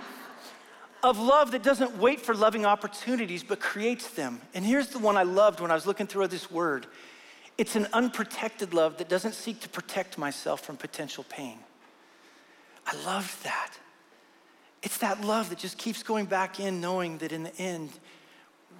of 1.02 1.18
love 1.18 1.50
that 1.50 1.64
doesn't 1.64 1.96
wait 1.96 2.20
for 2.20 2.34
loving 2.34 2.64
opportunities 2.64 3.42
but 3.42 3.58
creates 3.58 4.10
them. 4.10 4.40
And 4.54 4.64
here's 4.64 4.88
the 4.88 4.98
one 5.00 5.16
I 5.16 5.24
loved 5.24 5.60
when 5.60 5.72
I 5.72 5.74
was 5.74 5.86
looking 5.86 6.06
through 6.06 6.28
this 6.28 6.50
word 6.50 6.86
it's 7.58 7.76
an 7.76 7.88
unprotected 7.92 8.72
love 8.72 8.96
that 8.98 9.08
doesn't 9.10 9.34
seek 9.34 9.60
to 9.60 9.68
protect 9.68 10.16
myself 10.16 10.62
from 10.62 10.78
potential 10.78 11.26
pain. 11.28 11.58
I 12.86 12.96
loved 13.04 13.44
that. 13.44 13.72
It's 14.82 14.98
that 14.98 15.20
love 15.20 15.50
that 15.50 15.58
just 15.58 15.78
keeps 15.78 16.02
going 16.02 16.26
back 16.26 16.58
in, 16.58 16.80
knowing 16.80 17.18
that 17.18 17.32
in 17.32 17.42
the 17.42 17.56
end, 17.56 17.90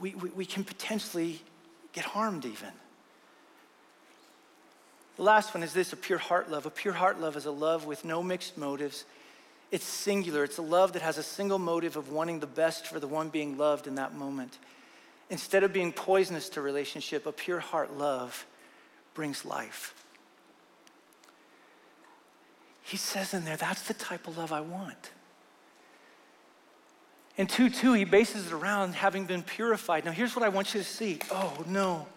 we, 0.00 0.14
we, 0.14 0.30
we 0.30 0.45
can 0.47 0.64
potentially 0.64 1.40
get 1.92 2.04
harmed 2.04 2.45
even. 2.45 2.71
The 5.16 5.23
last 5.23 5.52
one 5.52 5.62
is 5.62 5.75
this 5.75 5.92
a 5.92 5.97
pure 5.97 6.19
heart 6.19 6.50
love. 6.50 6.64
A 6.64 6.71
pure 6.71 6.95
heart 6.95 7.21
love 7.21 7.37
is 7.37 7.45
a 7.45 7.50
love 7.50 7.85
with 7.85 8.04
no 8.04 8.23
mixed 8.23 8.57
motives. 8.57 9.04
It's 9.71 9.85
singular. 9.85 10.45
It's 10.45 10.57
a 10.57 10.62
love 10.62 10.95
that 10.95 11.02
has 11.02 11.19
a 11.19 11.23
single 11.23 11.59
motive 11.59 11.97
of 11.97 12.11
wanting 12.11 12.40
the 12.40 12.47
best 12.47 12.87
for 12.87 12.99
the 12.99 13.07
one 13.07 13.28
being 13.28 13.59
loved 13.59 13.87
in 13.87 13.97
that 13.97 14.14
moment. 14.14 14.59
Instead 15.28 15.62
of 15.62 15.73
being 15.73 15.92
poisonous 15.92 16.49
to 16.50 16.62
relationship, 16.62 17.26
a 17.26 17.33
pure 17.33 17.61
heart 17.61 17.97
love 17.97 18.47
brings 19.14 19.45
life. 19.45 19.95
He 22.90 22.97
says 22.97 23.35
in 23.35 23.44
there, 23.44 23.56
that's 23.56 23.82
the 23.82 23.94
type 23.94 24.26
of 24.26 24.37
love 24.37 24.50
I 24.50 24.62
want. 24.62 25.12
And 27.38 27.49
2 27.49 27.70
2, 27.70 27.92
he 27.92 28.02
bases 28.04 28.49
it 28.49 28.52
around 28.52 28.97
having 28.97 29.26
been 29.26 29.44
purified. 29.44 30.04
Now, 30.04 30.11
here's 30.11 30.35
what 30.35 30.44
I 30.44 30.49
want 30.49 30.75
you 30.75 30.80
to 30.80 30.87
see. 30.87 31.20
Oh, 31.30 31.64
no. 31.68 32.09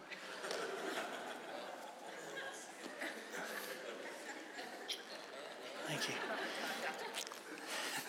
Thank 5.86 6.10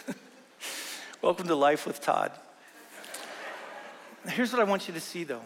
you. 0.08 0.14
Welcome 1.20 1.46
to 1.48 1.54
Life 1.54 1.86
with 1.86 2.00
Todd. 2.00 2.32
Here's 4.26 4.54
what 4.54 4.62
I 4.62 4.64
want 4.64 4.88
you 4.88 4.94
to 4.94 5.00
see, 5.00 5.24
though. 5.24 5.44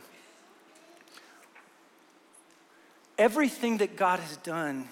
Everything 3.18 3.78
that 3.78 3.96
God 3.96 4.20
has 4.20 4.37
done 4.37 4.88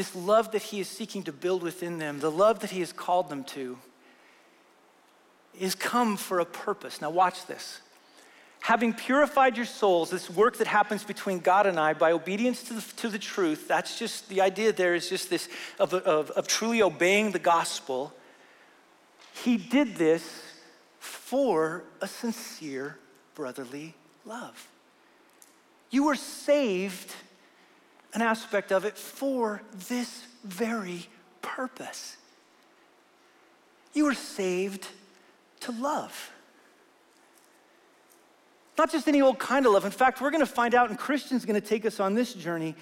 this 0.00 0.16
love 0.16 0.52
that 0.52 0.62
He 0.62 0.80
is 0.80 0.88
seeking 0.88 1.24
to 1.24 1.32
build 1.32 1.62
within 1.62 1.98
them, 1.98 2.20
the 2.20 2.30
love 2.30 2.60
that 2.60 2.70
He 2.70 2.80
has 2.80 2.90
called 2.90 3.28
them 3.28 3.44
to, 3.44 3.76
is 5.58 5.74
come 5.74 6.16
for 6.16 6.40
a 6.40 6.46
purpose. 6.46 7.02
Now, 7.02 7.10
watch 7.10 7.44
this. 7.44 7.82
Having 8.60 8.94
purified 8.94 9.58
your 9.58 9.66
souls, 9.66 10.08
this 10.08 10.30
work 10.30 10.56
that 10.56 10.66
happens 10.66 11.04
between 11.04 11.40
God 11.40 11.66
and 11.66 11.78
I 11.78 11.92
by 11.92 12.12
obedience 12.12 12.62
to 12.62 12.72
the, 12.72 12.80
to 12.96 13.08
the 13.10 13.18
truth, 13.18 13.68
that's 13.68 13.98
just 13.98 14.30
the 14.30 14.40
idea 14.40 14.72
there 14.72 14.94
is 14.94 15.10
just 15.10 15.28
this 15.28 15.50
of, 15.78 15.92
of, 15.92 16.30
of 16.30 16.48
truly 16.48 16.80
obeying 16.80 17.32
the 17.32 17.38
gospel. 17.38 18.14
He 19.44 19.58
did 19.58 19.96
this 19.96 20.24
for 20.98 21.84
a 22.00 22.08
sincere 22.08 22.96
brotherly 23.34 23.94
love. 24.24 24.66
You 25.90 26.04
were 26.04 26.16
saved 26.16 27.14
an 28.14 28.22
aspect 28.22 28.72
of 28.72 28.84
it 28.84 28.96
for 28.96 29.62
this 29.88 30.24
very 30.44 31.06
purpose. 31.42 32.16
You 33.92 34.04
were 34.04 34.14
saved 34.14 34.86
to 35.60 35.72
love. 35.72 36.30
Not 38.78 38.90
just 38.90 39.08
any 39.08 39.20
old 39.20 39.38
kind 39.38 39.66
of 39.66 39.72
love. 39.72 39.84
In 39.84 39.90
fact, 39.90 40.20
we're 40.20 40.30
going 40.30 40.40
to 40.40 40.46
find 40.46 40.74
out, 40.74 40.88
and 40.88 40.98
Christian's 40.98 41.44
going 41.44 41.60
to 41.60 41.66
take 41.66 41.84
us 41.84 42.00
on 42.00 42.14
this 42.14 42.32
journey. 42.32 42.74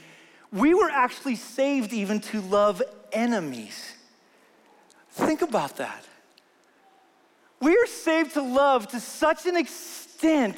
We 0.53 0.75
were 0.75 0.91
actually 0.91 1.37
saved 1.37 1.93
even 1.93 2.21
to 2.21 2.41
love 2.41 2.83
enemies. 3.13 3.95
Think 5.11 5.43
about 5.43 5.77
that. 5.79 6.05
We 7.61 7.77
are 7.77 7.87
saved 7.87 8.35
to 8.35 8.43
love 8.43 8.87
to 8.89 9.01
such 9.01 9.47
an 9.47 9.57
extent 9.57 10.57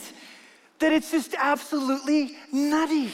that 0.81 0.93
it's 0.93 1.11
just 1.11 1.35
absolutely 1.39 2.37
nutty. 2.53 3.11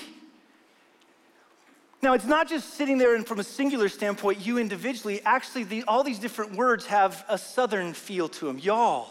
Now, 2.02 2.12
it's 2.14 2.26
not 2.26 2.48
just 2.48 2.74
sitting 2.74 2.98
there 2.98 3.16
and 3.16 3.26
from 3.26 3.40
a 3.40 3.44
singular 3.44 3.88
standpoint, 3.88 4.46
you 4.46 4.58
individually. 4.58 5.20
Actually, 5.24 5.64
the, 5.64 5.82
all 5.84 6.04
these 6.04 6.18
different 6.18 6.54
words 6.54 6.86
have 6.86 7.24
a 7.28 7.36
southern 7.36 7.94
feel 7.94 8.28
to 8.28 8.46
them. 8.46 8.58
Y'all. 8.58 9.08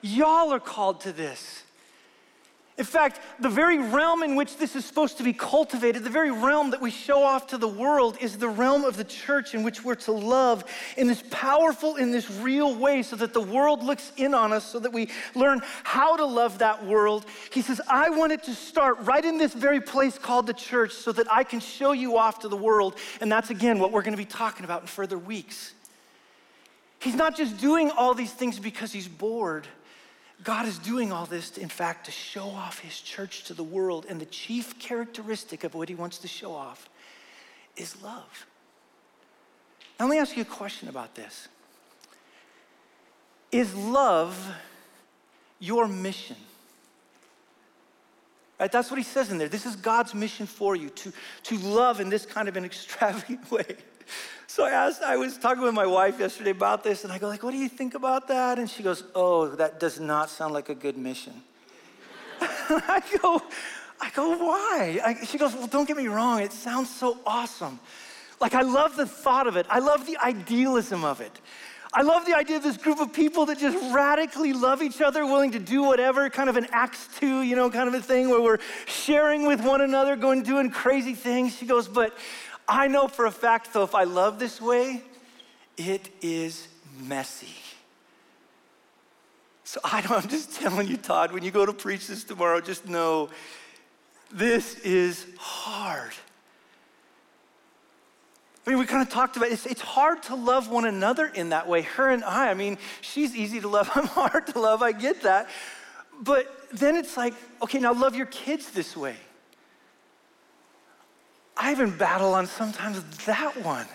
Y'all 0.00 0.52
are 0.52 0.60
called 0.60 1.00
to 1.00 1.12
this. 1.12 1.63
In 2.76 2.84
fact, 2.84 3.20
the 3.38 3.48
very 3.48 3.78
realm 3.78 4.24
in 4.24 4.34
which 4.34 4.56
this 4.56 4.74
is 4.74 4.84
supposed 4.84 5.18
to 5.18 5.22
be 5.22 5.32
cultivated, 5.32 6.02
the 6.02 6.10
very 6.10 6.32
realm 6.32 6.72
that 6.72 6.80
we 6.80 6.90
show 6.90 7.22
off 7.22 7.46
to 7.48 7.58
the 7.58 7.68
world, 7.68 8.18
is 8.20 8.36
the 8.36 8.48
realm 8.48 8.84
of 8.84 8.96
the 8.96 9.04
church 9.04 9.54
in 9.54 9.62
which 9.62 9.84
we're 9.84 9.94
to 9.94 10.10
love 10.12 10.64
in 10.96 11.06
this 11.06 11.22
powerful, 11.30 11.94
in 11.94 12.10
this 12.10 12.28
real 12.28 12.74
way, 12.74 13.04
so 13.04 13.14
that 13.14 13.32
the 13.32 13.40
world 13.40 13.84
looks 13.84 14.10
in 14.16 14.34
on 14.34 14.52
us, 14.52 14.64
so 14.64 14.80
that 14.80 14.92
we 14.92 15.08
learn 15.36 15.60
how 15.84 16.16
to 16.16 16.24
love 16.24 16.58
that 16.58 16.84
world. 16.84 17.26
He 17.52 17.62
says, 17.62 17.80
I 17.86 18.10
want 18.10 18.32
it 18.32 18.42
to 18.44 18.54
start 18.54 18.98
right 19.02 19.24
in 19.24 19.38
this 19.38 19.54
very 19.54 19.80
place 19.80 20.18
called 20.18 20.48
the 20.48 20.52
church, 20.52 20.94
so 20.94 21.12
that 21.12 21.32
I 21.32 21.44
can 21.44 21.60
show 21.60 21.92
you 21.92 22.18
off 22.18 22.40
to 22.40 22.48
the 22.48 22.56
world. 22.56 22.96
And 23.20 23.30
that's 23.30 23.50
again 23.50 23.78
what 23.78 23.92
we're 23.92 24.02
going 24.02 24.14
to 24.14 24.18
be 24.18 24.24
talking 24.24 24.64
about 24.64 24.80
in 24.80 24.88
further 24.88 25.16
weeks. 25.16 25.74
He's 26.98 27.14
not 27.14 27.36
just 27.36 27.58
doing 27.58 27.92
all 27.92 28.14
these 28.14 28.32
things 28.32 28.58
because 28.58 28.90
he's 28.90 29.06
bored. 29.06 29.68
God 30.42 30.66
is 30.66 30.78
doing 30.78 31.12
all 31.12 31.26
this, 31.26 31.56
in 31.56 31.68
fact, 31.68 32.06
to 32.06 32.10
show 32.10 32.48
off 32.48 32.80
his 32.80 33.00
church 33.00 33.44
to 33.44 33.54
the 33.54 33.62
world. 33.62 34.06
And 34.08 34.20
the 34.20 34.26
chief 34.26 34.78
characteristic 34.78 35.64
of 35.64 35.74
what 35.74 35.88
he 35.88 35.94
wants 35.94 36.18
to 36.18 36.28
show 36.28 36.52
off 36.52 36.88
is 37.76 38.00
love. 38.02 38.46
Now, 39.98 40.06
let 40.06 40.12
me 40.12 40.18
ask 40.18 40.36
you 40.36 40.42
a 40.42 40.46
question 40.46 40.88
about 40.88 41.14
this 41.14 41.48
Is 43.52 43.74
love 43.74 44.54
your 45.60 45.86
mission? 45.86 46.36
Right, 48.58 48.70
that's 48.70 48.90
what 48.90 48.98
he 48.98 49.04
says 49.04 49.30
in 49.32 49.38
there. 49.38 49.48
This 49.48 49.66
is 49.66 49.74
God's 49.76 50.14
mission 50.14 50.46
for 50.46 50.76
you 50.76 50.88
to, 50.90 51.12
to 51.44 51.58
love 51.58 52.00
in 52.00 52.08
this 52.08 52.24
kind 52.24 52.48
of 52.48 52.56
an 52.56 52.64
extravagant 52.64 53.50
way. 53.50 53.76
So 54.46 54.64
I 54.64 54.70
asked, 54.70 55.02
I 55.02 55.16
was 55.16 55.36
talking 55.36 55.62
with 55.62 55.74
my 55.74 55.86
wife 55.86 56.20
yesterday 56.20 56.50
about 56.50 56.84
this, 56.84 57.04
and 57.04 57.12
I 57.12 57.18
go, 57.18 57.26
like, 57.26 57.42
what 57.42 57.50
do 57.50 57.56
you 57.56 57.68
think 57.68 57.94
about 57.94 58.28
that? 58.28 58.58
And 58.58 58.70
she 58.70 58.82
goes, 58.82 59.02
oh, 59.14 59.48
that 59.56 59.80
does 59.80 59.98
not 59.98 60.30
sound 60.30 60.54
like 60.54 60.68
a 60.68 60.74
good 60.74 60.96
mission. 60.96 61.32
I 62.40 63.02
go, 63.20 63.42
I 64.00 64.10
go, 64.10 64.36
why? 64.38 65.00
I, 65.04 65.24
she 65.24 65.38
goes, 65.38 65.54
well, 65.54 65.66
don't 65.66 65.88
get 65.88 65.96
me 65.96 66.06
wrong, 66.06 66.40
it 66.40 66.52
sounds 66.52 66.94
so 66.94 67.18
awesome. 67.26 67.80
Like, 68.40 68.54
I 68.54 68.62
love 68.62 68.96
the 68.96 69.06
thought 69.06 69.46
of 69.46 69.56
it. 69.56 69.66
I 69.68 69.78
love 69.78 70.06
the 70.06 70.18
idealism 70.18 71.04
of 71.04 71.20
it. 71.20 71.40
I 71.96 72.02
love 72.02 72.26
the 72.26 72.36
idea 72.36 72.56
of 72.56 72.64
this 72.64 72.76
group 72.76 72.98
of 72.98 73.12
people 73.12 73.46
that 73.46 73.58
just 73.58 73.94
radically 73.94 74.52
love 74.52 74.82
each 74.82 75.00
other, 75.00 75.24
willing 75.24 75.52
to 75.52 75.60
do 75.60 75.84
whatever, 75.84 76.28
kind 76.28 76.48
of 76.48 76.56
an 76.56 76.66
Acts 76.72 77.08
2, 77.20 77.42
you 77.42 77.54
know, 77.54 77.70
kind 77.70 77.86
of 77.86 77.94
a 77.94 78.02
thing 78.02 78.28
where 78.28 78.40
we're 78.40 78.58
sharing 78.86 79.46
with 79.46 79.60
one 79.60 79.80
another, 79.80 80.16
going 80.16 80.42
doing 80.42 80.70
crazy 80.70 81.14
things. 81.14 81.56
She 81.56 81.66
goes, 81.66 81.86
but 81.86 82.18
I 82.68 82.88
know 82.88 83.08
for 83.08 83.26
a 83.26 83.30
fact, 83.30 83.72
though, 83.72 83.82
if 83.82 83.94
I 83.94 84.04
love 84.04 84.38
this 84.38 84.60
way, 84.60 85.02
it 85.76 86.08
is 86.22 86.68
messy. 86.98 87.54
So 89.64 89.80
I 89.84 90.00
don't, 90.00 90.12
I'm 90.24 90.28
just 90.28 90.54
telling 90.54 90.88
you, 90.88 90.96
Todd, 90.96 91.32
when 91.32 91.42
you 91.42 91.50
go 91.50 91.66
to 91.66 91.72
preach 91.72 92.06
this 92.06 92.24
tomorrow, 92.24 92.60
just 92.60 92.88
know 92.88 93.28
this 94.32 94.78
is 94.80 95.26
hard. 95.38 96.12
I 98.66 98.70
mean, 98.70 98.78
we 98.78 98.86
kind 98.86 99.02
of 99.02 99.10
talked 99.10 99.36
about 99.36 99.50
it. 99.50 99.52
It's, 99.52 99.66
it's 99.66 99.80
hard 99.82 100.22
to 100.24 100.34
love 100.34 100.70
one 100.70 100.86
another 100.86 101.26
in 101.26 101.50
that 101.50 101.68
way. 101.68 101.82
Her 101.82 102.10
and 102.10 102.24
I, 102.24 102.50
I 102.50 102.54
mean, 102.54 102.78
she's 103.02 103.36
easy 103.36 103.60
to 103.60 103.68
love, 103.68 103.90
I'm 103.94 104.06
hard 104.06 104.46
to 104.48 104.58
love, 104.58 104.82
I 104.82 104.92
get 104.92 105.22
that. 105.22 105.48
But 106.20 106.46
then 106.72 106.96
it's 106.96 107.16
like, 107.16 107.34
okay, 107.62 107.78
now 107.78 107.92
love 107.92 108.16
your 108.16 108.26
kids 108.26 108.70
this 108.70 108.96
way. 108.96 109.16
I 111.56 111.70
even 111.72 111.96
battle 111.96 112.34
on 112.34 112.46
sometimes 112.46 113.02
that 113.26 113.56
one. 113.62 113.86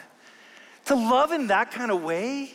To 0.86 0.96
love 0.96 1.32
in 1.32 1.48
that 1.48 1.72
kind 1.72 1.92
of 1.92 2.02
way. 2.02 2.52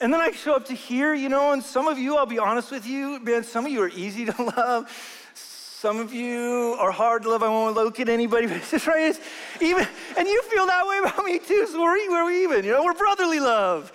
And 0.00 0.12
then 0.12 0.20
I 0.20 0.30
show 0.30 0.54
up 0.54 0.66
to 0.66 0.74
here, 0.74 1.14
you 1.14 1.28
know, 1.28 1.52
and 1.52 1.62
some 1.62 1.88
of 1.88 1.98
you, 1.98 2.16
I'll 2.16 2.26
be 2.26 2.38
honest 2.38 2.70
with 2.70 2.86
you, 2.86 3.18
man, 3.20 3.42
some 3.42 3.66
of 3.66 3.72
you 3.72 3.82
are 3.82 3.88
easy 3.88 4.24
to 4.26 4.42
love. 4.56 4.90
Some 5.34 5.98
of 5.98 6.12
you 6.12 6.76
are 6.80 6.90
hard 6.90 7.22
to 7.22 7.30
love. 7.30 7.42
I 7.42 7.48
won't 7.48 7.76
look 7.76 8.00
at 8.00 8.08
anybody, 8.08 8.46
but 8.48 8.56
it's 8.56 8.70
just 8.70 8.86
right. 8.86 9.02
It's 9.02 9.20
even, 9.60 9.86
and 10.16 10.26
you 10.26 10.42
feel 10.42 10.66
that 10.66 10.86
way 10.86 10.98
about 10.98 11.24
me 11.24 11.38
too. 11.38 11.66
So 11.66 11.80
we're, 11.82 12.10
we're 12.10 12.30
even, 12.30 12.64
you 12.64 12.72
know, 12.72 12.84
we're 12.84 12.94
brotherly 12.94 13.40
love. 13.40 13.92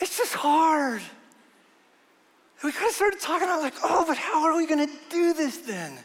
It's 0.00 0.16
just 0.16 0.34
hard. 0.34 1.00
we 2.62 2.72
kind 2.72 2.88
of 2.88 2.94
started 2.94 3.20
talking 3.20 3.48
about 3.48 3.62
like, 3.62 3.74
oh, 3.84 4.04
but 4.06 4.16
how 4.16 4.44
are 4.44 4.56
we 4.56 4.66
going 4.66 4.86
to 4.86 4.92
do 5.10 5.32
this 5.32 5.58
then? 5.58 5.96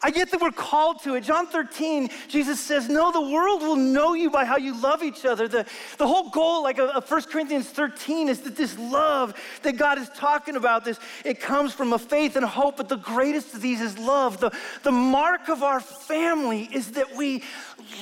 I 0.00 0.10
get 0.10 0.30
that 0.30 0.40
we're 0.40 0.52
called 0.52 1.02
to 1.02 1.14
it. 1.16 1.24
John 1.24 1.46
13, 1.48 2.10
Jesus 2.28 2.60
says, 2.60 2.88
No, 2.88 3.10
the 3.10 3.20
world 3.20 3.62
will 3.62 3.76
know 3.76 4.14
you 4.14 4.30
by 4.30 4.44
how 4.44 4.56
you 4.56 4.80
love 4.80 5.02
each 5.02 5.24
other. 5.24 5.48
The, 5.48 5.66
the 5.96 6.06
whole 6.06 6.30
goal, 6.30 6.62
like 6.62 6.78
of 6.78 7.10
1 7.10 7.22
Corinthians 7.22 7.68
13, 7.68 8.28
is 8.28 8.40
that 8.42 8.54
this 8.54 8.78
love 8.78 9.34
that 9.62 9.76
God 9.76 9.98
is 9.98 10.08
talking 10.10 10.54
about, 10.54 10.84
this, 10.84 11.00
it 11.24 11.40
comes 11.40 11.74
from 11.74 11.92
a 11.92 11.98
faith 11.98 12.36
and 12.36 12.46
hope, 12.46 12.76
but 12.76 12.88
the 12.88 12.96
greatest 12.96 13.54
of 13.54 13.60
these 13.60 13.80
is 13.80 13.98
love. 13.98 14.38
The, 14.38 14.56
the 14.84 14.92
mark 14.92 15.48
of 15.48 15.64
our 15.64 15.80
family 15.80 16.68
is 16.72 16.92
that 16.92 17.16
we 17.16 17.42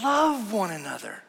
love 0.02 0.52
one 0.52 0.72
another. 0.72 1.22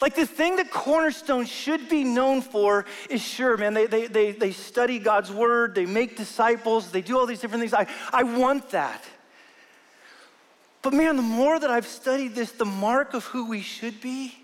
Like 0.00 0.14
the 0.14 0.26
thing 0.26 0.56
that 0.56 0.70
Cornerstone 0.70 1.44
should 1.44 1.88
be 1.88 2.04
known 2.04 2.40
for 2.40 2.86
is 3.10 3.20
sure, 3.20 3.56
man, 3.58 3.74
they, 3.74 3.86
they, 3.86 4.06
they, 4.06 4.32
they 4.32 4.52
study 4.52 4.98
God's 4.98 5.30
word, 5.30 5.74
they 5.74 5.84
make 5.84 6.16
disciples, 6.16 6.90
they 6.90 7.02
do 7.02 7.18
all 7.18 7.26
these 7.26 7.40
different 7.40 7.60
things. 7.60 7.74
I, 7.74 7.86
I 8.12 8.22
want 8.22 8.70
that. 8.70 9.04
But 10.82 10.94
man, 10.94 11.16
the 11.16 11.22
more 11.22 11.58
that 11.60 11.70
I've 11.70 11.86
studied 11.86 12.34
this, 12.34 12.52
the 12.52 12.64
mark 12.64 13.12
of 13.12 13.24
who 13.24 13.50
we 13.50 13.60
should 13.60 14.00
be 14.00 14.34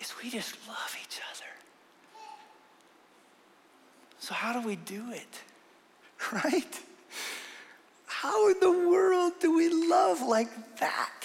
is 0.00 0.14
we 0.22 0.30
just 0.30 0.56
love 0.66 0.96
each 1.04 1.20
other. 1.34 1.44
So, 4.18 4.32
how 4.32 4.58
do 4.58 4.66
we 4.66 4.76
do 4.76 5.12
it? 5.12 5.42
Right? 6.32 6.80
How 8.06 8.48
in 8.50 8.58
the 8.58 8.72
world 8.72 9.34
do 9.38 9.54
we 9.56 9.68
love 9.68 10.20
like 10.20 10.78
that? 10.80 11.24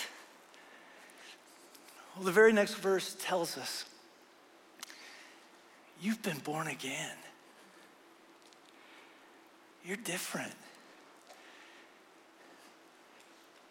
Well, 2.16 2.26
the 2.26 2.32
very 2.32 2.54
next 2.54 2.76
verse 2.76 3.16
tells 3.20 3.58
us 3.58 3.86
you've 6.02 6.22
been 6.22 6.40
born 6.40 6.68
again. 6.68 7.16
You're 9.86 9.98
different. 9.98 10.54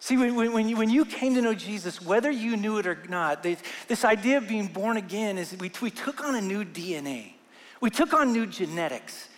See, 0.01 0.17
when, 0.17 0.53
when, 0.53 0.69
you, 0.69 0.77
when 0.77 0.91
you 0.91 1.05
came 1.05 1.35
to 1.37 1.41
know 1.41 1.55
Jesus, 1.55 2.03
whether 2.03 2.31
you 2.31 2.57
knew 2.57 2.79
it 2.79 2.87
or 2.89 2.99
not, 3.09 3.45
they, 3.45 3.57
this 3.87 4.05
idea 4.05 4.39
of 4.39 4.49
being 4.49 4.67
born 4.67 4.97
again 4.97 5.39
is 5.39 5.57
we, 5.59 5.71
we 5.81 5.91
took 5.91 6.25
on 6.25 6.35
a 6.35 6.41
new 6.41 6.65
DNA. 6.65 7.35
We 7.81 7.89
took 7.89 8.13
on 8.13 8.33
new 8.33 8.47
genetics. 8.47 9.29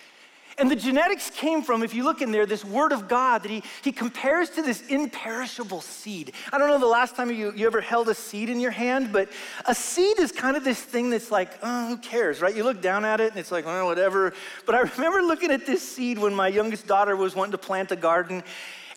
And 0.58 0.70
the 0.70 0.76
genetics 0.76 1.30
came 1.30 1.62
from, 1.62 1.82
if 1.82 1.94
you 1.94 2.04
look 2.04 2.22
in 2.22 2.30
there, 2.30 2.46
this 2.46 2.64
word 2.64 2.92
of 2.92 3.08
God 3.08 3.42
that 3.42 3.50
he, 3.50 3.62
he 3.82 3.90
compares 3.90 4.50
to 4.50 4.62
this 4.62 4.86
imperishable 4.88 5.80
seed. 5.80 6.32
I 6.52 6.58
don't 6.58 6.68
know 6.68 6.78
the 6.78 6.86
last 6.86 7.16
time 7.16 7.30
you, 7.30 7.52
you 7.54 7.66
ever 7.66 7.80
held 7.80 8.08
a 8.08 8.14
seed 8.14 8.48
in 8.48 8.60
your 8.60 8.70
hand, 8.70 9.12
but 9.12 9.28
a 9.66 9.74
seed 9.74 10.20
is 10.20 10.30
kind 10.30 10.56
of 10.56 10.62
this 10.62 10.80
thing 10.80 11.10
that's 11.10 11.30
like, 11.30 11.50
oh, 11.62 11.88
who 11.88 11.96
cares, 11.96 12.40
right? 12.40 12.54
You 12.54 12.62
look 12.62 12.80
down 12.80 13.04
at 13.04 13.20
it 13.20 13.30
and 13.30 13.38
it's 13.38 13.50
like, 13.50 13.66
oh, 13.66 13.86
whatever. 13.86 14.32
But 14.64 14.76
I 14.76 14.80
remember 14.80 15.22
looking 15.22 15.50
at 15.50 15.66
this 15.66 15.86
seed 15.86 16.18
when 16.18 16.34
my 16.34 16.48
youngest 16.48 16.86
daughter 16.86 17.16
was 17.16 17.34
wanting 17.34 17.52
to 17.52 17.58
plant 17.58 17.90
a 17.90 17.96
garden. 17.96 18.44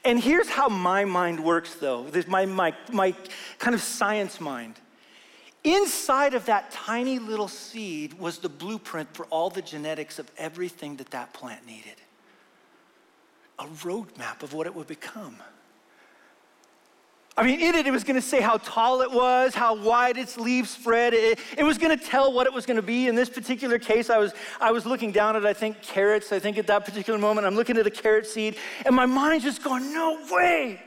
And 0.06 0.20
here's 0.20 0.48
how 0.48 0.70
my 0.70 1.06
mind 1.06 1.44
works, 1.44 1.76
though 1.76 2.04
this, 2.04 2.28
my, 2.28 2.46
my, 2.46 2.74
my 2.92 3.16
kind 3.58 3.74
of 3.74 3.82
science 3.82 4.40
mind. 4.40 4.76
Inside 5.68 6.34
of 6.34 6.46
that 6.46 6.72
tiny 6.72 7.20
little 7.20 7.50
seed 7.50 8.14
was 8.14 8.38
the 8.38 8.48
blueprint 8.48 9.14
for 9.14 9.26
all 9.26 9.50
the 9.50 9.62
genetics 9.62 10.18
of 10.18 10.32
everything 10.38 10.96
that 10.96 11.12
that 11.12 11.34
plant 11.34 11.68
needed 11.68 11.96
a 13.60 13.66
roadmap 13.84 14.44
of 14.44 14.54
what 14.54 14.68
it 14.68 14.76
would 14.76 14.88
become. 14.88 15.36
I 17.36 17.44
mean, 17.44 17.60
in 17.60 17.76
it, 17.76 17.86
it 17.86 17.92
was 17.92 18.04
going 18.04 18.16
to 18.16 18.22
say 18.22 18.40
how 18.40 18.58
tall 18.58 19.02
it 19.02 19.12
was, 19.12 19.56
how 19.56 19.76
wide 19.76 20.18
its 20.18 20.38
leaves 20.38 20.70
spread. 20.70 21.14
It, 21.14 21.40
it 21.58 21.64
was 21.64 21.78
going 21.78 21.98
to 21.98 22.04
tell 22.04 22.32
what 22.32 22.48
it 22.48 22.54
was 22.54 22.66
going 22.66 22.78
to 22.78 22.84
be. 22.84 23.08
In 23.08 23.16
this 23.16 23.30
particular 23.30 23.78
case, 23.78 24.10
I 24.10 24.20
was, 24.20 24.34
I 24.62 24.72
was 24.72 24.86
looking 24.86 25.12
down 25.12 25.36
at, 25.36 25.46
I 25.46 25.54
think, 25.54 25.82
carrots. 25.82 26.32
I 26.32 26.40
think 26.40 26.58
at 26.58 26.68
that 26.68 26.86
particular 26.86 27.20
moment, 27.20 27.46
I'm 27.46 27.56
looking 27.56 27.78
at 27.78 27.86
a 27.86 27.92
carrot 27.92 28.26
seed, 28.26 28.58
and 28.86 28.96
my 28.96 29.06
mind's 29.06 29.44
just 29.44 29.64
going, 29.64 29.94
no 29.94 30.20
way. 30.32 30.82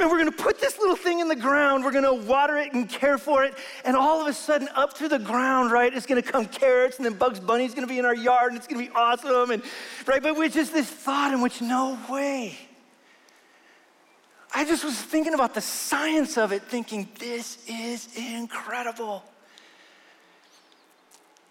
And 0.00 0.10
we're 0.10 0.16
gonna 0.16 0.32
put 0.32 0.58
this 0.58 0.78
little 0.78 0.96
thing 0.96 1.20
in 1.20 1.28
the 1.28 1.36
ground, 1.36 1.84
we're 1.84 1.92
gonna 1.92 2.14
water 2.14 2.56
it 2.56 2.72
and 2.72 2.88
care 2.88 3.18
for 3.18 3.44
it, 3.44 3.54
and 3.84 3.94
all 3.94 4.18
of 4.20 4.26
a 4.26 4.32
sudden, 4.32 4.66
up 4.74 4.96
through 4.96 5.10
the 5.10 5.18
ground, 5.18 5.72
right, 5.72 5.92
it's 5.92 6.06
gonna 6.06 6.22
come 6.22 6.46
carrots, 6.46 6.96
and 6.96 7.04
then 7.04 7.14
Bugs 7.14 7.38
Bunny's 7.38 7.74
gonna 7.74 7.86
be 7.86 7.98
in 7.98 8.06
our 8.06 8.14
yard, 8.14 8.52
and 8.52 8.56
it's 8.56 8.66
gonna 8.66 8.82
be 8.82 8.90
awesome, 8.94 9.50
and 9.50 9.62
right, 10.06 10.22
but 10.22 10.36
with 10.38 10.54
just 10.54 10.72
this 10.72 10.88
thought 10.88 11.34
in 11.34 11.42
which 11.42 11.60
no 11.60 11.98
way. 12.08 12.56
I 14.54 14.64
just 14.64 14.84
was 14.84 14.96
thinking 14.96 15.34
about 15.34 15.52
the 15.52 15.60
science 15.60 16.38
of 16.38 16.50
it, 16.50 16.62
thinking, 16.62 17.08
this 17.18 17.58
is 17.68 18.08
incredible. 18.16 19.22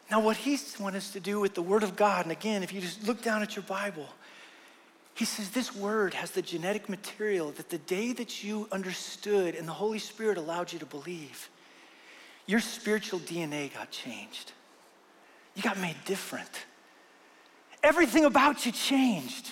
Now, 0.10 0.22
what 0.22 0.38
he 0.38 0.58
wants 0.80 0.98
us 0.98 1.12
to 1.12 1.20
do 1.20 1.40
with 1.40 1.54
the 1.54 1.62
Word 1.62 1.84
of 1.84 1.96
God, 1.96 2.26
and 2.26 2.32
again, 2.32 2.64
if 2.64 2.74
you 2.74 2.82
just 2.82 3.08
look 3.08 3.22
down 3.22 3.44
at 3.44 3.56
your 3.56 3.64
Bible, 3.64 4.10
he 5.20 5.26
says 5.26 5.50
this 5.50 5.76
word 5.76 6.14
has 6.14 6.32
the 6.32 6.42
genetic 6.42 6.88
material 6.88 7.52
that 7.52 7.70
the 7.70 7.78
day 7.80 8.14
that 8.14 8.42
you 8.42 8.70
understood 8.72 9.54
and 9.54 9.68
the 9.68 9.74
Holy 9.74 10.00
Spirit 10.00 10.38
allowed 10.38 10.72
you 10.72 10.80
to 10.80 10.86
believe, 10.86 11.50
your 12.46 12.62
spiritual 12.62 13.20
DNA 13.20 13.74
got 13.74 13.92
changed. 13.92 14.54
You 15.56 15.62
got 15.62 15.78
made 15.78 15.98
different. 16.06 16.66
Everything 17.84 18.24
about 18.24 18.66
you 18.66 18.72
changed. 18.72 19.52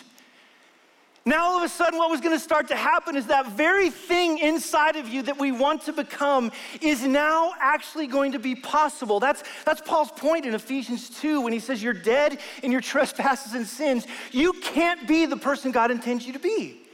Now, 1.27 1.45
all 1.45 1.57
of 1.57 1.63
a 1.63 1.67
sudden, 1.67 1.99
what 1.99 2.09
was 2.09 2.21
going 2.21 2.33
to 2.33 2.39
start 2.39 2.69
to 2.69 2.75
happen 2.77 3.17
is 3.17 3.25
that 3.25 3.51
very 3.51 3.89
thing 3.89 4.37
inside 4.37 4.95
of 4.95 5.09
you 5.09 5.21
that 5.23 5.37
we 5.37 5.51
want 5.51 5.81
to 5.81 5.91
become 5.91 6.53
is 6.79 7.03
now 7.03 7.51
actually 7.59 8.07
going 8.07 8.31
to 8.31 8.39
be 8.39 8.55
possible. 8.55 9.19
That's, 9.19 9.43
that's 9.65 9.81
Paul's 9.81 10.09
point 10.09 10.45
in 10.45 10.55
Ephesians 10.55 11.09
2 11.19 11.41
when 11.41 11.51
he 11.51 11.59
says, 11.59 11.83
You're 11.83 11.91
dead 11.91 12.39
in 12.63 12.71
your 12.71 12.79
trespasses 12.79 13.55
and 13.55 13.67
sins. 13.67 14.07
You 14.31 14.53
can't 14.53 15.05
be 15.05 15.25
the 15.25 15.35
person 15.35 15.73
God 15.73 15.91
intends 15.91 16.25
you 16.25 16.31
to 16.31 16.39
be. 16.39 16.86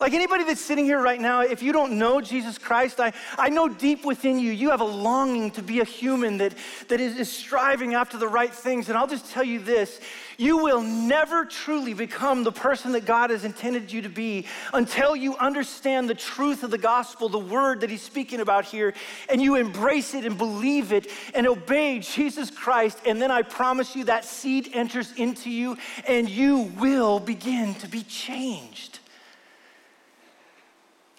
Like 0.00 0.12
anybody 0.12 0.44
that's 0.44 0.60
sitting 0.60 0.84
here 0.84 1.00
right 1.00 1.20
now, 1.20 1.42
if 1.42 1.62
you 1.62 1.72
don't 1.72 1.98
know 1.98 2.20
Jesus 2.20 2.58
Christ, 2.58 2.98
I, 2.98 3.12
I 3.38 3.48
know 3.48 3.68
deep 3.68 4.04
within 4.04 4.40
you, 4.40 4.50
you 4.50 4.70
have 4.70 4.80
a 4.80 4.84
longing 4.84 5.52
to 5.52 5.62
be 5.62 5.80
a 5.80 5.84
human 5.84 6.38
that, 6.38 6.54
that 6.88 7.00
is, 7.00 7.16
is 7.16 7.30
striving 7.30 7.94
after 7.94 8.18
the 8.18 8.26
right 8.26 8.52
things. 8.52 8.88
And 8.88 8.98
I'll 8.98 9.06
just 9.06 9.30
tell 9.30 9.44
you 9.44 9.60
this 9.60 10.00
you 10.36 10.58
will 10.58 10.80
never 10.80 11.44
truly 11.44 11.94
become 11.94 12.42
the 12.42 12.52
person 12.52 12.92
that 12.92 13.04
God 13.04 13.30
has 13.30 13.44
intended 13.44 13.92
you 13.92 14.02
to 14.02 14.08
be 14.08 14.46
until 14.72 15.14
you 15.14 15.36
understand 15.36 16.10
the 16.10 16.14
truth 16.14 16.64
of 16.64 16.72
the 16.72 16.78
gospel, 16.78 17.28
the 17.28 17.38
word 17.38 17.80
that 17.82 17.90
He's 17.90 18.02
speaking 18.02 18.40
about 18.40 18.64
here, 18.64 18.94
and 19.30 19.40
you 19.40 19.54
embrace 19.54 20.12
it 20.12 20.24
and 20.24 20.36
believe 20.36 20.92
it 20.92 21.06
and 21.34 21.46
obey 21.46 22.00
Jesus 22.00 22.50
Christ. 22.50 22.98
And 23.06 23.22
then 23.22 23.30
I 23.30 23.42
promise 23.42 23.94
you 23.94 24.04
that 24.04 24.24
seed 24.24 24.70
enters 24.72 25.12
into 25.12 25.50
you 25.50 25.78
and 26.08 26.28
you 26.28 26.72
will 26.78 27.20
begin 27.20 27.74
to 27.76 27.88
be 27.88 28.02
changed. 28.02 28.93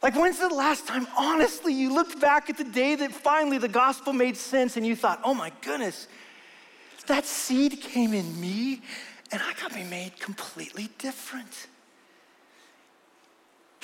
Like, 0.04 0.16
when's 0.16 0.40
the 0.40 0.50
last 0.50 0.88
time, 0.88 1.08
honestly, 1.18 1.74
you 1.74 1.94
looked 1.94 2.20
back 2.20 2.50
at 2.50 2.58
the 2.58 2.64
day 2.64 2.96
that 2.96 3.12
finally 3.12 3.58
the 3.58 3.68
gospel 3.68 4.14
made 4.14 4.38
sense 4.38 4.78
and 4.78 4.86
you 4.86 4.96
thought, 4.96 5.20
oh 5.24 5.34
my 5.34 5.52
goodness, 5.62 6.08
that 7.08 7.26
seed 7.26 7.82
came 7.82 8.14
in 8.14 8.40
me 8.40 8.82
and 9.32 9.42
I 9.42 9.54
got 9.60 9.74
me 9.74 9.84
made 9.84 10.20
completely 10.20 10.90
different? 10.98 11.68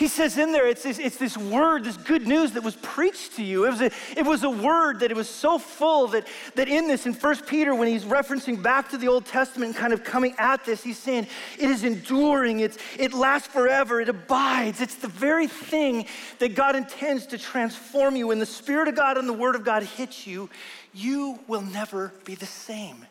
He 0.01 0.07
says 0.07 0.39
in 0.39 0.51
there, 0.51 0.65
it's 0.65 0.81
this, 0.81 0.97
it's 0.97 1.17
this 1.17 1.37
word, 1.37 1.83
this 1.83 1.95
good 1.95 2.25
news 2.25 2.53
that 2.53 2.63
was 2.63 2.75
preached 2.77 3.35
to 3.35 3.43
you. 3.43 3.67
It 3.67 3.69
was, 3.69 3.81
a, 3.81 3.91
it 4.17 4.25
was 4.25 4.41
a 4.41 4.49
word 4.49 5.01
that 5.01 5.11
it 5.11 5.15
was 5.15 5.29
so 5.29 5.59
full 5.59 6.07
that, 6.07 6.25
that 6.55 6.67
in 6.67 6.87
this, 6.87 7.05
in 7.05 7.13
1 7.13 7.35
Peter, 7.43 7.75
when 7.75 7.87
he's 7.87 8.03
referencing 8.03 8.63
back 8.63 8.89
to 8.89 8.97
the 8.97 9.07
Old 9.07 9.27
Testament 9.27 9.73
and 9.73 9.75
kind 9.75 9.93
of 9.93 10.03
coming 10.03 10.33
at 10.39 10.65
this, 10.65 10.81
he's 10.81 10.97
saying 10.97 11.27
it 11.59 11.69
is 11.69 11.83
enduring, 11.83 12.61
it's, 12.61 12.79
it 12.97 13.13
lasts 13.13 13.49
forever, 13.49 14.01
it 14.01 14.09
abides. 14.09 14.81
It's 14.81 14.95
the 14.95 15.07
very 15.07 15.45
thing 15.45 16.07
that 16.39 16.55
God 16.55 16.75
intends 16.75 17.27
to 17.27 17.37
transform 17.37 18.15
you. 18.15 18.25
When 18.25 18.39
the 18.39 18.45
Spirit 18.47 18.87
of 18.87 18.95
God 18.95 19.19
and 19.19 19.29
the 19.29 19.33
Word 19.33 19.53
of 19.53 19.63
God 19.63 19.83
hits 19.83 20.25
you, 20.25 20.49
you 20.95 21.37
will 21.47 21.61
never 21.61 22.11
be 22.25 22.33
the 22.33 22.47
same. 22.47 23.05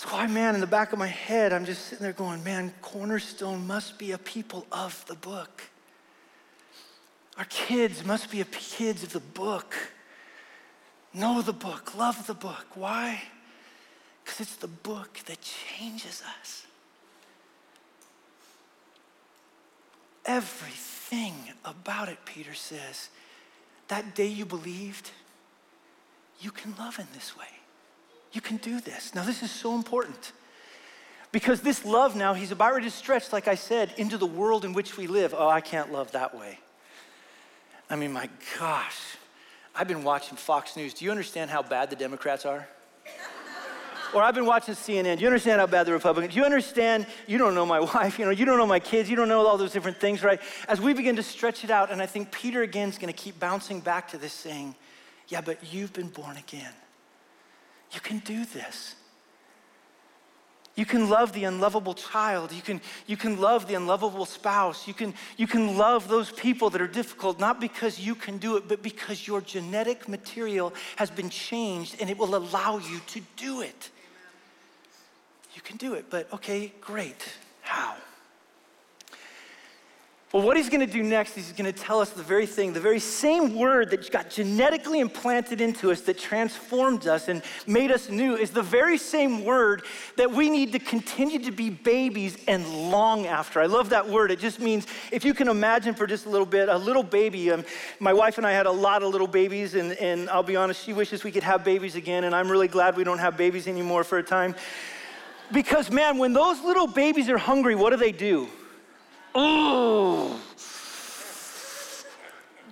That's 0.00 0.12
why, 0.12 0.28
man, 0.28 0.54
in 0.54 0.60
the 0.60 0.66
back 0.68 0.92
of 0.92 0.98
my 1.00 1.08
head, 1.08 1.52
I'm 1.52 1.64
just 1.64 1.86
sitting 1.86 2.04
there 2.04 2.12
going, 2.12 2.44
man, 2.44 2.72
Cornerstone 2.82 3.66
must 3.66 3.98
be 3.98 4.12
a 4.12 4.18
people 4.18 4.64
of 4.70 5.04
the 5.06 5.16
book. 5.16 5.60
Our 7.36 7.46
kids 7.46 8.04
must 8.04 8.30
be 8.30 8.40
a 8.40 8.44
kids 8.44 9.02
of 9.02 9.12
the 9.12 9.18
book. 9.18 9.74
Know 11.12 11.42
the 11.42 11.52
book, 11.52 11.96
love 11.96 12.28
the 12.28 12.34
book. 12.34 12.66
Why? 12.76 13.20
Because 14.22 14.40
it's 14.40 14.54
the 14.54 14.68
book 14.68 15.18
that 15.26 15.38
changes 15.40 16.22
us. 16.40 16.64
Everything 20.24 21.34
about 21.64 22.08
it, 22.08 22.18
Peter 22.24 22.54
says, 22.54 23.08
that 23.88 24.14
day 24.14 24.28
you 24.28 24.46
believed, 24.46 25.10
you 26.38 26.52
can 26.52 26.76
love 26.78 27.00
in 27.00 27.08
this 27.14 27.36
way. 27.36 27.57
You 28.32 28.40
can 28.40 28.58
do 28.58 28.80
this. 28.80 29.14
Now, 29.14 29.24
this 29.24 29.42
is 29.42 29.50
so 29.50 29.74
important 29.74 30.32
because 31.32 31.60
this 31.60 31.84
love 31.84 32.16
now, 32.16 32.34
he's 32.34 32.52
about 32.52 32.72
ready 32.72 32.86
to 32.86 32.90
stretch, 32.90 33.32
like 33.32 33.48
I 33.48 33.54
said, 33.54 33.92
into 33.96 34.18
the 34.18 34.26
world 34.26 34.64
in 34.64 34.72
which 34.72 34.96
we 34.96 35.06
live. 35.06 35.34
Oh, 35.36 35.48
I 35.48 35.60
can't 35.60 35.92
love 35.92 36.12
that 36.12 36.36
way. 36.36 36.58
I 37.90 37.96
mean, 37.96 38.12
my 38.12 38.28
gosh, 38.58 38.98
I've 39.74 39.88
been 39.88 40.04
watching 40.04 40.36
Fox 40.36 40.76
News. 40.76 40.92
Do 40.94 41.04
you 41.04 41.10
understand 41.10 41.50
how 41.50 41.62
bad 41.62 41.90
the 41.90 41.96
Democrats 41.96 42.44
are? 42.44 42.68
or 44.14 44.22
I've 44.22 44.34
been 44.34 44.46
watching 44.46 44.74
CNN. 44.74 45.16
Do 45.16 45.22
you 45.22 45.26
understand 45.26 45.60
how 45.60 45.66
bad 45.66 45.86
the 45.86 45.92
Republicans? 45.92 46.34
Do 46.34 46.40
you 46.40 46.46
understand? 46.46 47.06
You 47.26 47.38
don't 47.38 47.54
know 47.54 47.66
my 47.66 47.80
wife. 47.94 48.18
You 48.18 48.24
know, 48.24 48.30
you 48.30 48.44
don't 48.44 48.58
know 48.58 48.66
my 48.66 48.80
kids. 48.80 49.10
You 49.10 49.16
don't 49.16 49.28
know 49.28 49.46
all 49.46 49.58
those 49.58 49.72
different 49.72 49.98
things, 49.98 50.22
right? 50.22 50.40
As 50.66 50.80
we 50.80 50.94
begin 50.94 51.16
to 51.16 51.22
stretch 51.22 51.64
it 51.64 51.70
out, 51.70 51.90
and 51.90 52.00
I 52.00 52.06
think 52.06 52.32
Peter 52.32 52.62
again 52.62 52.88
is 52.88 52.98
going 52.98 53.12
to 53.12 53.18
keep 53.18 53.38
bouncing 53.38 53.80
back 53.80 54.08
to 54.08 54.18
this, 54.18 54.32
saying, 54.32 54.74
"Yeah, 55.28 55.40
but 55.40 55.72
you've 55.72 55.92
been 55.92 56.08
born 56.08 56.36
again." 56.36 56.72
You 57.92 58.00
can 58.00 58.18
do 58.20 58.44
this. 58.44 58.94
You 60.78 60.86
can 60.86 61.10
love 61.10 61.32
the 61.32 61.42
unlovable 61.42 61.94
child. 61.94 62.52
You 62.52 62.62
can, 62.62 62.80
you 63.08 63.16
can 63.16 63.40
love 63.40 63.66
the 63.66 63.74
unlovable 63.74 64.26
spouse. 64.26 64.86
You 64.86 64.94
can, 64.94 65.12
you 65.36 65.48
can 65.48 65.76
love 65.76 66.06
those 66.06 66.30
people 66.30 66.70
that 66.70 66.80
are 66.80 66.86
difficult, 66.86 67.40
not 67.40 67.60
because 67.60 67.98
you 67.98 68.14
can 68.14 68.38
do 68.38 68.56
it, 68.56 68.68
but 68.68 68.80
because 68.80 69.26
your 69.26 69.40
genetic 69.40 70.08
material 70.08 70.72
has 70.94 71.10
been 71.10 71.30
changed 71.30 71.96
and 72.00 72.08
it 72.08 72.16
will 72.16 72.36
allow 72.36 72.78
you 72.78 73.00
to 73.08 73.20
do 73.36 73.60
it. 73.62 73.90
You 75.56 75.62
can 75.62 75.78
do 75.78 75.94
it, 75.94 76.06
but 76.10 76.32
okay, 76.32 76.72
great. 76.80 77.24
How? 77.62 77.96
Well, 80.30 80.42
what 80.42 80.58
he's 80.58 80.68
going 80.68 80.86
to 80.86 80.92
do 80.92 81.02
next 81.02 81.38
is 81.38 81.46
he's 81.46 81.56
going 81.56 81.72
to 81.72 81.82
tell 81.82 82.00
us 82.00 82.10
the 82.10 82.22
very 82.22 82.44
thing, 82.44 82.74
the 82.74 82.80
very 82.80 83.00
same 83.00 83.54
word 83.54 83.88
that 83.92 84.10
got 84.10 84.28
genetically 84.28 85.00
implanted 85.00 85.62
into 85.62 85.90
us, 85.90 86.02
that 86.02 86.18
transformed 86.18 87.06
us 87.06 87.28
and 87.28 87.42
made 87.66 87.90
us 87.90 88.10
new, 88.10 88.36
is 88.36 88.50
the 88.50 88.60
very 88.60 88.98
same 88.98 89.42
word 89.42 89.84
that 90.16 90.30
we 90.30 90.50
need 90.50 90.72
to 90.72 90.78
continue 90.78 91.38
to 91.38 91.50
be 91.50 91.70
babies 91.70 92.36
and 92.46 92.90
long 92.90 93.26
after. 93.26 93.58
I 93.58 93.64
love 93.64 93.88
that 93.88 94.06
word. 94.06 94.30
It 94.30 94.38
just 94.38 94.60
means, 94.60 94.86
if 95.10 95.24
you 95.24 95.32
can 95.32 95.48
imagine 95.48 95.94
for 95.94 96.06
just 96.06 96.26
a 96.26 96.28
little 96.28 96.44
bit, 96.44 96.68
a 96.68 96.76
little 96.76 97.02
baby. 97.02 97.50
Um, 97.50 97.64
my 97.98 98.12
wife 98.12 98.36
and 98.36 98.46
I 98.46 98.52
had 98.52 98.66
a 98.66 98.70
lot 98.70 99.02
of 99.02 99.10
little 99.10 99.26
babies, 99.26 99.76
and, 99.76 99.92
and 99.92 100.28
I'll 100.28 100.42
be 100.42 100.56
honest, 100.56 100.84
she 100.84 100.92
wishes 100.92 101.24
we 101.24 101.32
could 101.32 101.42
have 101.42 101.64
babies 101.64 101.96
again, 101.96 102.24
and 102.24 102.34
I'm 102.34 102.50
really 102.50 102.68
glad 102.68 102.98
we 102.98 103.04
don't 103.04 103.16
have 103.16 103.38
babies 103.38 103.66
anymore 103.66 104.04
for 104.04 104.18
a 104.18 104.22
time. 104.22 104.54
Because, 105.50 105.90
man, 105.90 106.18
when 106.18 106.34
those 106.34 106.60
little 106.60 106.86
babies 106.86 107.30
are 107.30 107.38
hungry, 107.38 107.74
what 107.74 107.90
do 107.90 107.96
they 107.96 108.12
do? 108.12 108.50
Oh, 109.34 110.40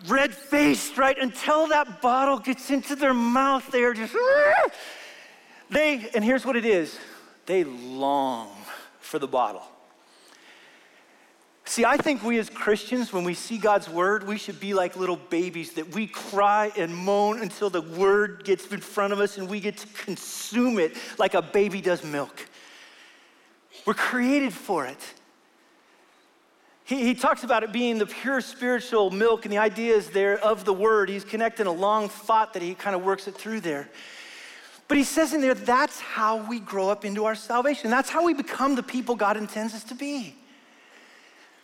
red 0.08 0.34
faced, 0.34 0.98
right? 0.98 1.16
Until 1.18 1.68
that 1.68 2.00
bottle 2.00 2.38
gets 2.38 2.70
into 2.70 2.96
their 2.96 3.14
mouth, 3.14 3.70
they 3.70 3.82
are 3.84 3.94
just, 3.94 4.14
ah. 4.16 4.68
they, 5.70 6.08
and 6.14 6.24
here's 6.24 6.44
what 6.44 6.56
it 6.56 6.64
is 6.64 6.98
they 7.46 7.64
long 7.64 8.50
for 9.00 9.18
the 9.18 9.28
bottle. 9.28 9.62
See, 11.68 11.84
I 11.84 11.96
think 11.96 12.22
we 12.22 12.38
as 12.38 12.48
Christians, 12.48 13.12
when 13.12 13.24
we 13.24 13.34
see 13.34 13.58
God's 13.58 13.88
word, 13.88 14.26
we 14.26 14.38
should 14.38 14.60
be 14.60 14.72
like 14.72 14.96
little 14.96 15.16
babies 15.16 15.72
that 15.72 15.94
we 15.94 16.06
cry 16.06 16.70
and 16.76 16.94
moan 16.94 17.42
until 17.42 17.70
the 17.70 17.82
word 17.82 18.44
gets 18.44 18.66
in 18.68 18.80
front 18.80 19.12
of 19.12 19.18
us 19.18 19.36
and 19.36 19.48
we 19.48 19.58
get 19.58 19.76
to 19.78 19.86
consume 19.88 20.78
it 20.78 20.96
like 21.18 21.34
a 21.34 21.42
baby 21.42 21.80
does 21.80 22.04
milk. 22.04 22.48
We're 23.84 23.94
created 23.94 24.52
for 24.52 24.86
it. 24.86 25.00
He, 26.86 27.02
he 27.02 27.14
talks 27.14 27.42
about 27.42 27.64
it 27.64 27.72
being 27.72 27.98
the 27.98 28.06
pure 28.06 28.40
spiritual 28.40 29.10
milk 29.10 29.44
and 29.44 29.52
the 29.52 29.58
ideas 29.58 30.08
there 30.10 30.38
of 30.38 30.64
the 30.64 30.72
word. 30.72 31.08
He's 31.08 31.24
connecting 31.24 31.66
a 31.66 31.72
long 31.72 32.08
thought 32.08 32.54
that 32.54 32.62
he 32.62 32.74
kind 32.74 32.94
of 32.94 33.02
works 33.02 33.26
it 33.26 33.34
through 33.34 33.60
there. 33.60 33.88
But 34.86 34.96
he 34.96 35.02
says 35.02 35.34
in 35.34 35.40
there, 35.40 35.54
that's 35.54 35.98
how 35.98 36.48
we 36.48 36.60
grow 36.60 36.88
up 36.88 37.04
into 37.04 37.24
our 37.24 37.34
salvation. 37.34 37.90
That's 37.90 38.08
how 38.08 38.24
we 38.24 38.34
become 38.34 38.76
the 38.76 38.84
people 38.84 39.16
God 39.16 39.36
intends 39.36 39.74
us 39.74 39.82
to 39.84 39.96
be. 39.96 40.36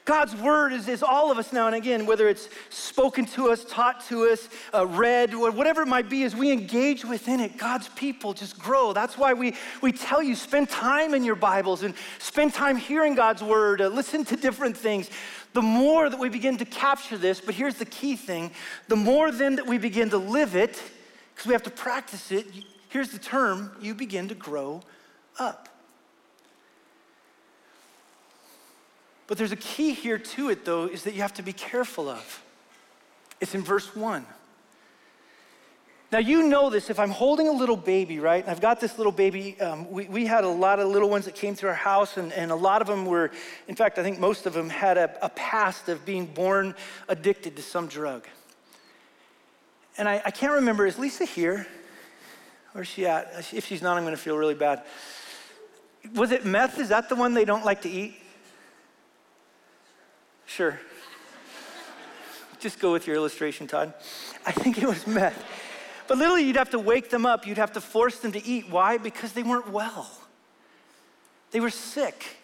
God's 0.05 0.35
word 0.35 0.73
is, 0.73 0.89
is 0.89 1.03
all 1.03 1.31
of 1.31 1.39
us 1.39 1.53
now 1.53 1.69
and 1.69 1.77
again, 1.77 2.07
whether 2.07 2.29
it's 2.29 2.49
spoken 2.71 3.25
to 3.27 3.51
us, 3.51 3.65
taught 3.65 4.05
to 4.07 4.29
us, 4.29 4.49
uh, 4.75 4.85
read, 4.85 5.33
whatever 5.33 5.83
it 5.83 5.87
might 5.87 6.09
be, 6.09 6.25
as 6.25 6.35
we 6.35 6.51
engage 6.51 7.05
within 7.05 7.39
it, 7.39 7.57
God's 7.57 7.89
people 7.91 8.33
just 8.33 8.59
grow. 8.59 8.93
That's 8.93 9.17
why 9.17 9.33
we, 9.33 9.55
we 9.81 9.93
tell 9.93 10.21
you 10.21 10.35
spend 10.35 10.69
time 10.69 11.15
in 11.15 11.23
your 11.23 11.37
Bibles 11.37 11.85
and 11.85 11.95
spend 12.19 12.53
time 12.53 12.77
hearing 12.77 13.15
God's 13.15 13.45
word, 13.45 13.81
uh, 13.81 13.89
listen 13.89 14.25
to 14.25 14.37
different 14.37 14.77
things. 14.77 15.09
The 15.53 15.63
more 15.63 16.11
that 16.11 16.19
we 16.19 16.29
begin 16.29 16.57
to 16.59 16.65
capture 16.65 17.17
this, 17.17 17.41
but 17.41 17.55
here's 17.55 17.77
the 17.77 17.85
key 17.85 18.17
thing 18.17 18.51
the 18.89 18.97
more 18.97 19.31
then 19.31 19.57
that 19.57 19.67
we 19.67 19.79
begin 19.79 20.11
to 20.11 20.19
live 20.19 20.57
it, 20.57 20.83
because 21.33 21.47
we 21.47 21.53
have 21.53 21.63
to 21.63 21.71
practice 21.71 22.33
it, 22.33 22.47
here's 22.89 23.11
the 23.11 23.19
term 23.19 23.71
you 23.81 23.95
begin 23.95 24.29
to 24.29 24.35
grow 24.35 24.83
up. 25.39 25.69
But 29.33 29.39
there's 29.39 29.51
a 29.51 29.57
key 29.57 29.95
here 29.95 30.19
to 30.19 30.51
it, 30.51 30.67
though, 30.67 30.85
is 30.85 31.05
that 31.05 31.15
you 31.15 31.23
have 31.23 31.33
to 31.33 31.43
be 31.43 31.55
careful 31.55 32.11
of. 32.11 32.43
It's 33.41 33.55
in 33.55 33.63
verse 33.63 33.97
one. 33.97 34.27
Now, 36.13 36.19
you 36.19 36.51
know 36.51 36.69
this. 36.69 36.91
If 36.91 36.99
I'm 36.99 37.09
holding 37.09 37.49
a 37.49 37.53
little 37.53 37.79
baby, 37.79 38.19
right, 38.19 38.43
and 38.43 38.51
I've 38.51 38.61
got 38.61 38.79
this 38.79 38.99
little 38.99 39.11
baby, 39.11 39.59
um, 39.59 39.91
we, 39.91 40.05
we 40.05 40.27
had 40.27 40.45
a 40.45 40.49
lot 40.49 40.81
of 40.81 40.89
little 40.89 41.09
ones 41.09 41.25
that 41.25 41.35
came 41.35 41.55
to 41.55 41.69
our 41.69 41.73
house, 41.73 42.19
and, 42.19 42.31
and 42.35 42.51
a 42.51 42.55
lot 42.55 42.83
of 42.83 42.89
them 42.89 43.07
were, 43.07 43.31
in 43.69 43.75
fact, 43.75 43.99
I 43.99 44.03
think 44.03 44.19
most 44.19 44.45
of 44.45 44.53
them 44.53 44.69
had 44.69 44.99
a, 44.99 45.25
a 45.25 45.31
past 45.31 45.89
of 45.89 46.05
being 46.05 46.27
born 46.27 46.75
addicted 47.09 47.57
to 47.57 47.63
some 47.63 47.87
drug. 47.87 48.27
And 49.97 50.11
I, 50.11 50.21
I 50.27 50.31
can't 50.31 50.53
remember, 50.53 50.85
is 50.85 50.99
Lisa 50.99 51.25
here? 51.25 51.67
Where's 52.73 52.87
she 52.87 53.07
at? 53.07 53.33
If 53.55 53.65
she's 53.65 53.81
not, 53.81 53.97
I'm 53.97 54.03
going 54.03 54.15
to 54.15 54.21
feel 54.21 54.37
really 54.37 54.53
bad. 54.53 54.83
Was 56.15 56.33
it 56.33 56.45
meth? 56.45 56.79
Is 56.79 56.91
that 56.91 57.09
the 57.09 57.17
one 57.17 57.33
they 57.33 57.47
don't 57.47 57.65
like 57.65 57.81
to 57.81 57.89
eat? 57.89 58.17
Sure. 60.55 60.79
Just 62.61 62.79
go 62.79 62.93
with 62.93 63.07
your 63.07 63.17
illustration, 63.17 63.67
Todd. 63.67 63.95
I 64.45 64.53
think 64.53 64.77
it 64.77 64.87
was 64.87 65.07
meth. 65.07 65.43
But 66.07 66.19
literally, 66.19 66.45
you'd 66.45 66.57
have 66.57 66.71
to 66.71 66.79
wake 66.79 67.09
them 67.09 67.25
up. 67.25 67.47
You'd 67.47 67.57
have 67.57 67.73
to 67.73 67.81
force 67.81 68.19
them 68.19 68.33
to 68.33 68.47
eat. 68.47 68.69
Why? 68.69 68.99
Because 68.99 69.33
they 69.33 69.43
weren't 69.43 69.71
well, 69.71 70.11
they 71.53 71.61
were 71.61 71.71
sick. 71.71 72.37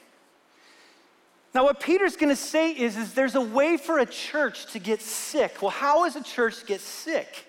Now, 1.55 1.65
what 1.65 1.81
Peter's 1.81 2.17
going 2.17 2.29
to 2.31 2.37
say 2.37 2.73
is, 2.73 2.97
is 2.97 3.13
there's 3.13 3.35
a 3.35 3.41
way 3.41 3.77
for 3.77 3.99
a 3.99 4.07
church 4.07 4.73
to 4.73 4.79
get 4.79 5.03
sick. 5.03 5.61
Well, 5.61 5.71
how 5.71 6.05
is 6.05 6.15
a 6.17 6.23
church 6.23 6.65
get 6.67 6.81
sick? 6.81 7.45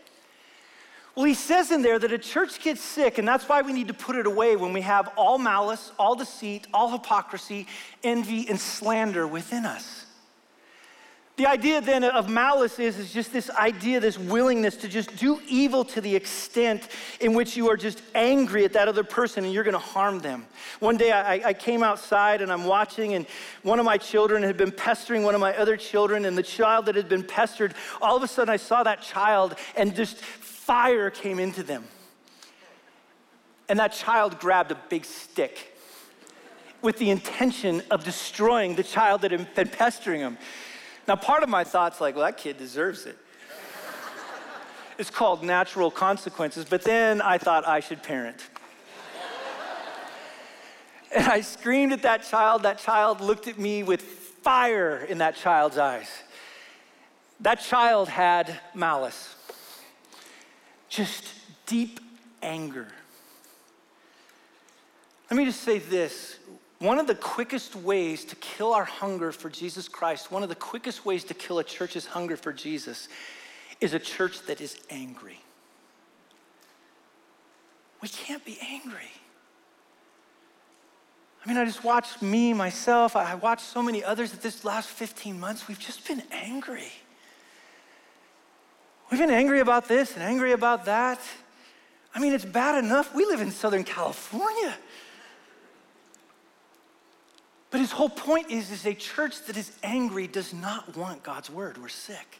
Well, 1.15 1.25
he 1.25 1.35
says 1.35 1.71
in 1.71 1.81
there 1.81 1.99
that 1.99 2.11
a 2.11 2.17
church 2.17 2.61
gets 2.61 2.81
sick, 2.81 3.17
and 3.17 3.27
that's 3.27 3.47
why 3.47 3.61
we 3.61 3.71
need 3.71 3.89
to 3.89 3.93
put 3.93 4.15
it 4.15 4.25
away 4.25 4.55
when 4.55 4.73
we 4.73 4.81
have 4.81 5.09
all 5.15 5.37
malice, 5.37 5.91
all 5.99 6.15
deceit, 6.15 6.67
all 6.73 6.91
hypocrisy, 6.91 7.67
envy, 8.03 8.47
and 8.49 8.59
slander 8.59 9.27
within 9.27 9.65
us. 9.65 10.05
The 11.39 11.47
idea 11.47 11.79
then 11.79 12.03
of 12.03 12.27
malice 12.27 12.79
is, 12.79 12.99
is 12.99 13.13
just 13.13 13.31
this 13.31 13.49
idea, 13.51 14.01
this 14.01 14.17
willingness 14.17 14.75
to 14.75 14.89
just 14.89 15.15
do 15.15 15.39
evil 15.47 15.85
to 15.85 16.01
the 16.01 16.13
extent 16.13 16.89
in 17.21 17.33
which 17.33 17.55
you 17.55 17.69
are 17.69 17.77
just 17.77 18.01
angry 18.13 18.65
at 18.65 18.73
that 18.73 18.89
other 18.89 19.05
person 19.05 19.45
and 19.45 19.53
you're 19.53 19.63
gonna 19.63 19.79
harm 19.79 20.19
them. 20.19 20.45
One 20.79 20.97
day 20.97 21.13
I, 21.13 21.35
I 21.35 21.53
came 21.53 21.81
outside 21.81 22.41
and 22.41 22.51
I'm 22.51 22.65
watching, 22.65 23.13
and 23.13 23.25
one 23.63 23.79
of 23.79 23.85
my 23.85 23.97
children 23.97 24.43
had 24.43 24.57
been 24.57 24.73
pestering 24.73 25.23
one 25.23 25.33
of 25.33 25.39
my 25.39 25.55
other 25.55 25.77
children, 25.77 26.25
and 26.25 26.37
the 26.37 26.43
child 26.43 26.87
that 26.87 26.95
had 26.95 27.07
been 27.07 27.23
pestered, 27.23 27.73
all 28.01 28.17
of 28.17 28.23
a 28.23 28.27
sudden 28.27 28.53
I 28.53 28.57
saw 28.57 28.83
that 28.83 29.01
child 29.01 29.55
and 29.77 29.95
just 29.95 30.17
fire 30.17 31.09
came 31.09 31.39
into 31.39 31.63
them. 31.63 31.85
And 33.69 33.79
that 33.79 33.93
child 33.93 34.41
grabbed 34.41 34.71
a 34.71 34.79
big 34.89 35.05
stick 35.05 35.73
with 36.81 36.97
the 36.97 37.09
intention 37.09 37.81
of 37.91 38.03
destroying 38.03 38.75
the 38.75 38.83
child 38.83 39.21
that 39.21 39.31
had 39.31 39.55
been 39.55 39.69
pestering 39.69 40.19
him. 40.19 40.37
Now, 41.09 41.15
part 41.15 41.41
of 41.41 41.49
my 41.49 41.63
thought's 41.63 41.99
like, 41.99 42.15
well, 42.15 42.23
that 42.23 42.37
kid 42.37 42.59
deserves 42.59 43.07
it. 43.07 43.17
it's 44.99 45.09
called 45.09 45.43
natural 45.43 45.89
consequences, 45.89 46.65
but 46.69 46.83
then 46.83 47.19
I 47.19 47.39
thought 47.39 47.67
I 47.67 47.79
should 47.79 48.03
parent. 48.03 48.37
and 51.15 51.25
I 51.25 51.41
screamed 51.41 51.93
at 51.93 52.03
that 52.03 52.25
child. 52.29 52.61
That 52.61 52.77
child 52.77 53.21
looked 53.21 53.47
at 53.47 53.57
me 53.57 53.81
with 53.81 54.03
fire 54.03 54.97
in 54.97 55.17
that 55.17 55.35
child's 55.35 55.79
eyes. 55.79 56.09
That 57.39 57.59
child 57.59 58.07
had 58.07 58.59
malice, 58.75 59.35
just 60.89 61.25
deep 61.65 61.99
anger. 62.43 62.87
Let 65.31 65.37
me 65.37 65.45
just 65.45 65.61
say 65.61 65.79
this. 65.79 66.37
One 66.79 66.97
of 66.97 67.07
the 67.07 67.15
quickest 67.15 67.75
ways 67.75 68.23
to 68.25 68.35
kill 68.37 68.73
our 68.73 68.85
hunger 68.85 69.33
for 69.33 69.49
Jesus 69.49 69.89
Christ, 69.89 70.31
one 70.31 70.43
of 70.43 70.49
the 70.49 70.55
quickest 70.55 71.05
ways 71.05 71.25
to 71.25 71.33
kill 71.33 71.59
a 71.59 71.63
church's 71.63 72.05
hunger 72.05 72.37
for 72.37 72.53
Jesus, 72.53 73.09
is 73.81 73.93
a 73.93 73.99
church 73.99 74.41
that 74.43 74.61
is 74.61 74.79
angry. 74.89 75.41
We 78.01 78.07
can't 78.07 78.43
be 78.45 78.57
angry. 78.61 79.11
I 81.43 81.49
mean, 81.49 81.57
I 81.57 81.65
just 81.65 81.83
watched 81.83 82.21
me, 82.21 82.53
myself, 82.53 83.15
I 83.15 83.35
watched 83.35 83.65
so 83.65 83.83
many 83.83 84.01
others 84.01 84.31
that 84.31 84.41
this 84.41 84.63
last 84.63 84.89
15 84.89 85.37
months, 85.37 85.67
we've 85.67 85.79
just 85.79 86.07
been 86.07 86.23
angry. 86.31 86.91
We've 89.11 89.19
been 89.19 89.31
angry 89.31 89.59
about 89.59 89.87
this 89.87 90.13
and 90.13 90.23
angry 90.23 90.53
about 90.53 90.85
that. 90.85 91.19
I 92.13 92.19
mean, 92.19 92.33
it's 92.33 92.45
bad 92.45 92.81
enough. 92.81 93.13
We 93.13 93.25
live 93.25 93.41
in 93.41 93.51
Southern 93.51 93.83
California. 93.83 94.75
But 97.71 97.81
his 97.81 97.91
whole 97.91 98.09
point 98.09 98.49
is, 98.49 98.71
is 98.71 98.85
a 98.85 98.93
church 98.93 99.43
that 99.43 99.55
is 99.55 99.71
angry 99.83 100.27
does 100.27 100.53
not 100.53 100.97
want 100.97 101.23
God's 101.23 101.49
word. 101.49 101.77
We're 101.77 101.89
sick. 101.89 102.39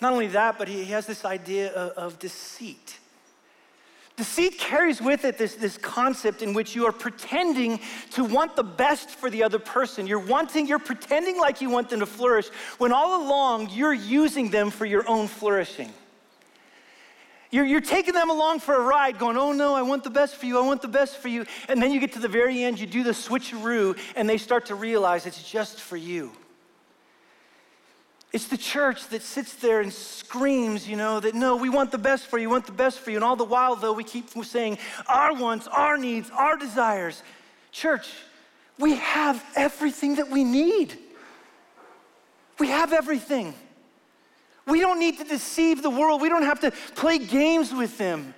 Not 0.00 0.12
only 0.12 0.28
that, 0.28 0.58
but 0.58 0.68
he 0.68 0.84
has 0.86 1.06
this 1.06 1.24
idea 1.24 1.72
of, 1.72 1.92
of 1.92 2.18
deceit. 2.18 2.98
Deceit 4.16 4.58
carries 4.58 5.00
with 5.00 5.24
it 5.24 5.38
this, 5.38 5.54
this 5.54 5.76
concept 5.76 6.42
in 6.42 6.52
which 6.52 6.74
you 6.74 6.86
are 6.86 6.92
pretending 6.92 7.78
to 8.10 8.24
want 8.24 8.56
the 8.56 8.64
best 8.64 9.10
for 9.10 9.30
the 9.30 9.44
other 9.44 9.60
person. 9.60 10.08
You're 10.08 10.18
wanting, 10.18 10.66
you're 10.66 10.80
pretending 10.80 11.38
like 11.38 11.60
you 11.60 11.70
want 11.70 11.88
them 11.88 12.00
to 12.00 12.06
flourish 12.06 12.48
when 12.78 12.92
all 12.92 13.22
along 13.24 13.70
you're 13.70 13.92
using 13.92 14.50
them 14.50 14.70
for 14.70 14.86
your 14.86 15.08
own 15.08 15.28
flourishing. 15.28 15.92
You're, 17.50 17.64
you're 17.64 17.80
taking 17.80 18.14
them 18.14 18.28
along 18.28 18.60
for 18.60 18.74
a 18.74 18.80
ride, 18.80 19.18
going, 19.18 19.38
oh 19.38 19.52
no, 19.52 19.74
I 19.74 19.82
want 19.82 20.04
the 20.04 20.10
best 20.10 20.36
for 20.36 20.44
you, 20.44 20.58
I 20.58 20.66
want 20.66 20.82
the 20.82 20.88
best 20.88 21.16
for 21.16 21.28
you. 21.28 21.46
And 21.68 21.80
then 21.80 21.92
you 21.92 22.00
get 22.00 22.12
to 22.12 22.18
the 22.18 22.28
very 22.28 22.62
end, 22.62 22.78
you 22.78 22.86
do 22.86 23.02
the 23.02 23.12
switcheroo, 23.12 23.98
and 24.16 24.28
they 24.28 24.36
start 24.36 24.66
to 24.66 24.74
realize 24.74 25.24
it's 25.24 25.42
just 25.42 25.80
for 25.80 25.96
you. 25.96 26.32
It's 28.30 28.48
the 28.48 28.58
church 28.58 29.08
that 29.08 29.22
sits 29.22 29.54
there 29.54 29.80
and 29.80 29.90
screams, 29.90 30.86
you 30.86 30.96
know, 30.96 31.18
that 31.20 31.34
no, 31.34 31.56
we 31.56 31.70
want 31.70 31.90
the 31.90 31.98
best 31.98 32.26
for 32.26 32.38
you, 32.38 32.50
want 32.50 32.66
the 32.66 32.72
best 32.72 32.98
for 32.98 33.10
you. 33.10 33.16
And 33.16 33.24
all 33.24 33.36
the 33.36 33.44
while, 33.44 33.74
though, 33.74 33.94
we 33.94 34.04
keep 34.04 34.28
saying 34.44 34.76
our 35.06 35.32
wants, 35.32 35.66
our 35.66 35.96
needs, 35.96 36.30
our 36.30 36.58
desires. 36.58 37.22
Church, 37.72 38.10
we 38.78 38.96
have 38.96 39.42
everything 39.56 40.16
that 40.16 40.28
we 40.28 40.44
need. 40.44 40.98
We 42.58 42.68
have 42.68 42.92
everything. 42.92 43.54
We 44.68 44.80
don't 44.80 44.98
need 44.98 45.18
to 45.18 45.24
deceive 45.24 45.82
the 45.82 45.90
world. 45.90 46.20
We 46.20 46.28
don't 46.28 46.42
have 46.42 46.60
to 46.60 46.70
play 46.94 47.18
games 47.18 47.72
with 47.72 47.96
them. 47.98 48.34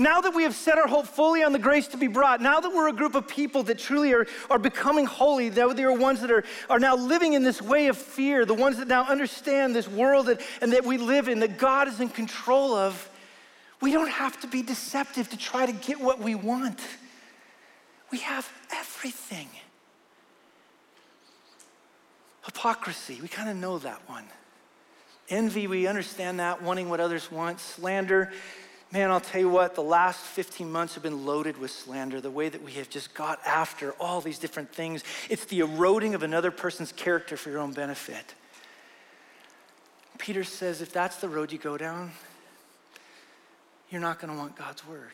Now 0.00 0.22
that 0.22 0.34
we 0.34 0.44
have 0.44 0.54
set 0.54 0.78
our 0.78 0.88
hope 0.88 1.06
fully 1.06 1.42
on 1.42 1.52
the 1.52 1.58
grace 1.58 1.86
to 1.88 1.98
be 1.98 2.06
brought, 2.06 2.40
now 2.40 2.58
that 2.58 2.70
we're 2.70 2.88
a 2.88 2.92
group 2.92 3.14
of 3.14 3.28
people 3.28 3.62
that 3.64 3.78
truly 3.78 4.14
are, 4.14 4.26
are 4.48 4.58
becoming 4.58 5.04
holy, 5.04 5.50
that 5.50 5.76
they 5.76 5.84
are 5.84 5.92
ones 5.92 6.22
that 6.22 6.30
are, 6.30 6.42
are 6.70 6.78
now 6.78 6.96
living 6.96 7.34
in 7.34 7.42
this 7.42 7.60
way 7.60 7.88
of 7.88 7.98
fear, 7.98 8.46
the 8.46 8.54
ones 8.54 8.78
that 8.78 8.88
now 8.88 9.04
understand 9.04 9.76
this 9.76 9.86
world 9.86 10.26
that, 10.26 10.40
and 10.62 10.72
that 10.72 10.86
we 10.86 10.96
live 10.96 11.28
in, 11.28 11.40
that 11.40 11.58
God 11.58 11.86
is 11.86 12.00
in 12.00 12.08
control 12.08 12.74
of, 12.74 13.10
we 13.82 13.92
don't 13.92 14.08
have 14.08 14.40
to 14.40 14.46
be 14.46 14.62
deceptive 14.62 15.28
to 15.30 15.36
try 15.36 15.66
to 15.66 15.72
get 15.72 16.00
what 16.00 16.18
we 16.18 16.34
want. 16.34 16.80
We 18.10 18.18
have 18.20 18.50
everything. 18.72 19.48
Hypocrisy, 22.46 23.18
we 23.20 23.28
kind 23.28 23.50
of 23.50 23.56
know 23.56 23.78
that 23.78 24.00
one. 24.08 24.24
Envy, 25.30 25.66
we 25.66 25.86
understand 25.86 26.40
that, 26.40 26.60
wanting 26.62 26.88
what 26.88 27.00
others 27.00 27.30
want. 27.30 27.60
Slander, 27.60 28.32
man, 28.92 29.10
I'll 29.10 29.20
tell 29.20 29.40
you 29.40 29.48
what, 29.48 29.76
the 29.76 29.82
last 29.82 30.20
15 30.20 30.70
months 30.70 30.94
have 30.94 31.02
been 31.02 31.24
loaded 31.24 31.56
with 31.56 31.70
slander, 31.70 32.20
the 32.20 32.30
way 32.30 32.48
that 32.48 32.62
we 32.62 32.72
have 32.72 32.90
just 32.90 33.14
got 33.14 33.38
after 33.46 33.92
all 34.00 34.20
these 34.20 34.38
different 34.38 34.74
things. 34.74 35.04
It's 35.28 35.44
the 35.44 35.60
eroding 35.60 36.14
of 36.14 36.22
another 36.22 36.50
person's 36.50 36.92
character 36.92 37.36
for 37.36 37.50
your 37.50 37.60
own 37.60 37.72
benefit. 37.72 38.34
Peter 40.18 40.44
says 40.44 40.82
if 40.82 40.92
that's 40.92 41.16
the 41.16 41.28
road 41.28 41.52
you 41.52 41.58
go 41.58 41.78
down, 41.78 42.10
you're 43.88 44.00
not 44.00 44.20
going 44.20 44.32
to 44.32 44.38
want 44.38 44.56
God's 44.56 44.86
word. 44.86 45.12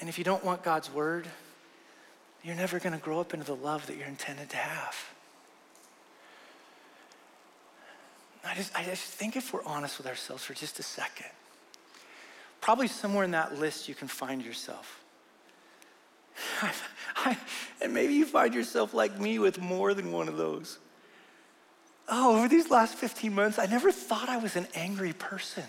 And 0.00 0.08
if 0.08 0.18
you 0.18 0.24
don't 0.24 0.44
want 0.44 0.62
God's 0.62 0.92
word, 0.92 1.26
you're 2.42 2.54
never 2.54 2.78
going 2.78 2.92
to 2.92 2.98
grow 2.98 3.20
up 3.20 3.32
into 3.32 3.46
the 3.46 3.56
love 3.56 3.86
that 3.86 3.96
you're 3.96 4.08
intended 4.08 4.50
to 4.50 4.56
have. 4.56 5.13
I 8.46 8.54
just, 8.54 8.76
I 8.76 8.84
just 8.84 9.02
think 9.02 9.36
if 9.36 9.52
we're 9.52 9.64
honest 9.64 9.98
with 9.98 10.06
ourselves 10.06 10.44
for 10.44 10.54
just 10.54 10.78
a 10.78 10.82
second, 10.82 11.30
probably 12.60 12.88
somewhere 12.88 13.24
in 13.24 13.30
that 13.32 13.58
list 13.58 13.88
you 13.88 13.94
can 13.94 14.08
find 14.08 14.44
yourself. 14.44 15.02
I, 17.16 17.38
and 17.80 17.94
maybe 17.94 18.14
you 18.14 18.26
find 18.26 18.54
yourself 18.54 18.92
like 18.92 19.18
me 19.18 19.38
with 19.38 19.60
more 19.60 19.94
than 19.94 20.12
one 20.12 20.28
of 20.28 20.36
those. 20.36 20.78
Oh, 22.08 22.36
over 22.36 22.48
these 22.48 22.70
last 22.70 22.96
15 22.96 23.34
months, 23.34 23.58
I 23.58 23.66
never 23.66 23.90
thought 23.90 24.28
I 24.28 24.36
was 24.36 24.56
an 24.56 24.66
angry 24.74 25.14
person. 25.14 25.64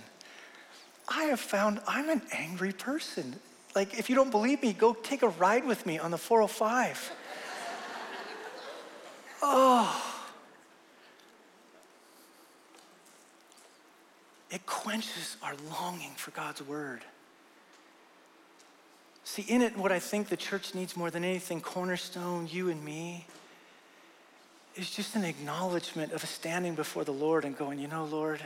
I 1.07 1.25
have 1.25 1.39
found 1.39 1.79
I'm 1.87 2.09
an 2.09 2.23
angry 2.31 2.73
person. 2.73 3.35
Like, 3.73 3.97
if 3.97 4.09
you 4.09 4.15
don't 4.15 4.31
believe 4.31 4.61
me, 4.61 4.73
go 4.73 4.93
take 4.93 5.21
a 5.21 5.29
ride 5.29 5.65
with 5.65 5.85
me 5.85 5.99
on 5.99 6.11
the 6.11 6.17
405. 6.17 7.11
oh. 9.41 10.11
it 14.55 14.65
quenches 14.65 15.35
our 15.43 15.53
longing 15.69 16.13
for 16.15 16.31
God's 16.31 16.61
word. 16.61 17.01
See, 19.25 19.41
in 19.41 19.61
it, 19.61 19.75
what 19.75 19.91
I 19.91 19.99
think 19.99 20.29
the 20.29 20.37
church 20.37 20.73
needs 20.73 20.95
more 20.95 21.11
than 21.11 21.25
anything, 21.25 21.59
Cornerstone, 21.59 22.47
you 22.49 22.69
and 22.69 22.83
me, 22.83 23.27
is 24.77 24.89
just 24.89 25.13
an 25.17 25.25
acknowledgement 25.25 26.13
of 26.13 26.23
standing 26.23 26.73
before 26.73 27.03
the 27.03 27.11
Lord 27.11 27.43
and 27.43 27.57
going, 27.57 27.79
you 27.79 27.89
know, 27.89 28.05
Lord, 28.05 28.41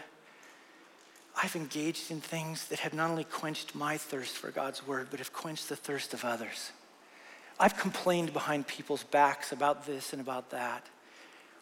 I've 1.44 1.56
engaged 1.56 2.10
in 2.10 2.22
things 2.22 2.68
that 2.70 2.80
have 2.80 2.96
not 2.96 3.12
only 3.12 3.24
quenched 3.24 3.76
my 3.76 3.98
thirst 3.98 4.36
for 4.36 4.50
God's 4.50 4.88
word, 4.88 5.10
but 5.12 5.20
have 5.20 5.32
quenched 5.32 5.70
the 5.70 5.76
thirst 5.76 6.16
of 6.16 6.26
others. 6.26 6.72
I've 7.60 7.78
complained 7.78 8.34
behind 8.34 8.66
people's 8.66 9.04
backs 9.04 9.52
about 9.52 9.86
this 9.86 10.12
and 10.12 10.22
about 10.22 10.50
that. 10.50 10.88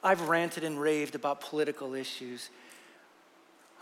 I've 0.01 0.29
ranted 0.29 0.63
and 0.63 0.79
raved 0.79 1.15
about 1.15 1.41
political 1.41 1.93
issues. 1.95 2.49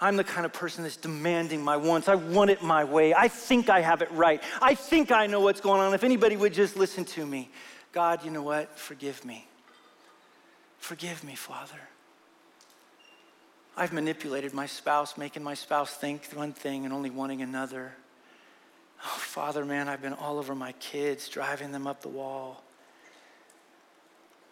I'm 0.02 0.18
the 0.18 0.24
kind 0.24 0.46
of 0.46 0.52
person 0.52 0.84
that's 0.84 0.98
demanding 0.98 1.64
my 1.64 1.78
wants. 1.78 2.10
I 2.10 2.16
want 2.16 2.50
it 2.50 2.62
my 2.62 2.84
way. 2.84 3.14
I 3.14 3.28
think 3.30 3.70
I 3.70 3.82
have 3.82 4.02
it 4.02 4.12
right. 4.12 4.44
I 4.62 4.76
think 4.76 5.12
I 5.12 5.28
know 5.28 5.40
what's 5.40 5.62
going 5.62 5.80
on. 5.80 5.94
If 5.94 6.04
anybody 6.04 6.36
would 6.36 6.54
just 6.54 6.76
listen 6.76 7.06
to 7.06 7.26
me. 7.26 7.50
God, 7.94 8.26
you 8.26 8.32
know 8.32 8.42
what? 8.42 8.78
Forgive 8.78 9.24
me. 9.24 9.48
Forgive 10.80 11.24
me, 11.24 11.34
Father. 11.34 11.80
I've 13.78 13.94
manipulated 13.94 14.54
my 14.54 14.66
spouse, 14.66 15.18
making 15.18 15.44
my 15.44 15.54
spouse 15.54 15.94
think 15.94 16.26
one 16.34 16.52
thing 16.52 16.84
and 16.84 16.94
only 16.94 17.10
wanting 17.10 17.42
another. 17.42 17.94
Oh, 19.02 19.18
Father, 19.18 19.66
man, 19.66 19.88
I've 19.88 20.02
been 20.02 20.14
all 20.14 20.38
over 20.38 20.56
my 20.56 20.74
kids, 20.74 21.30
driving 21.30 21.72
them 21.72 21.88
up 21.88 22.02
the 22.02 22.10
wall. 22.10 22.64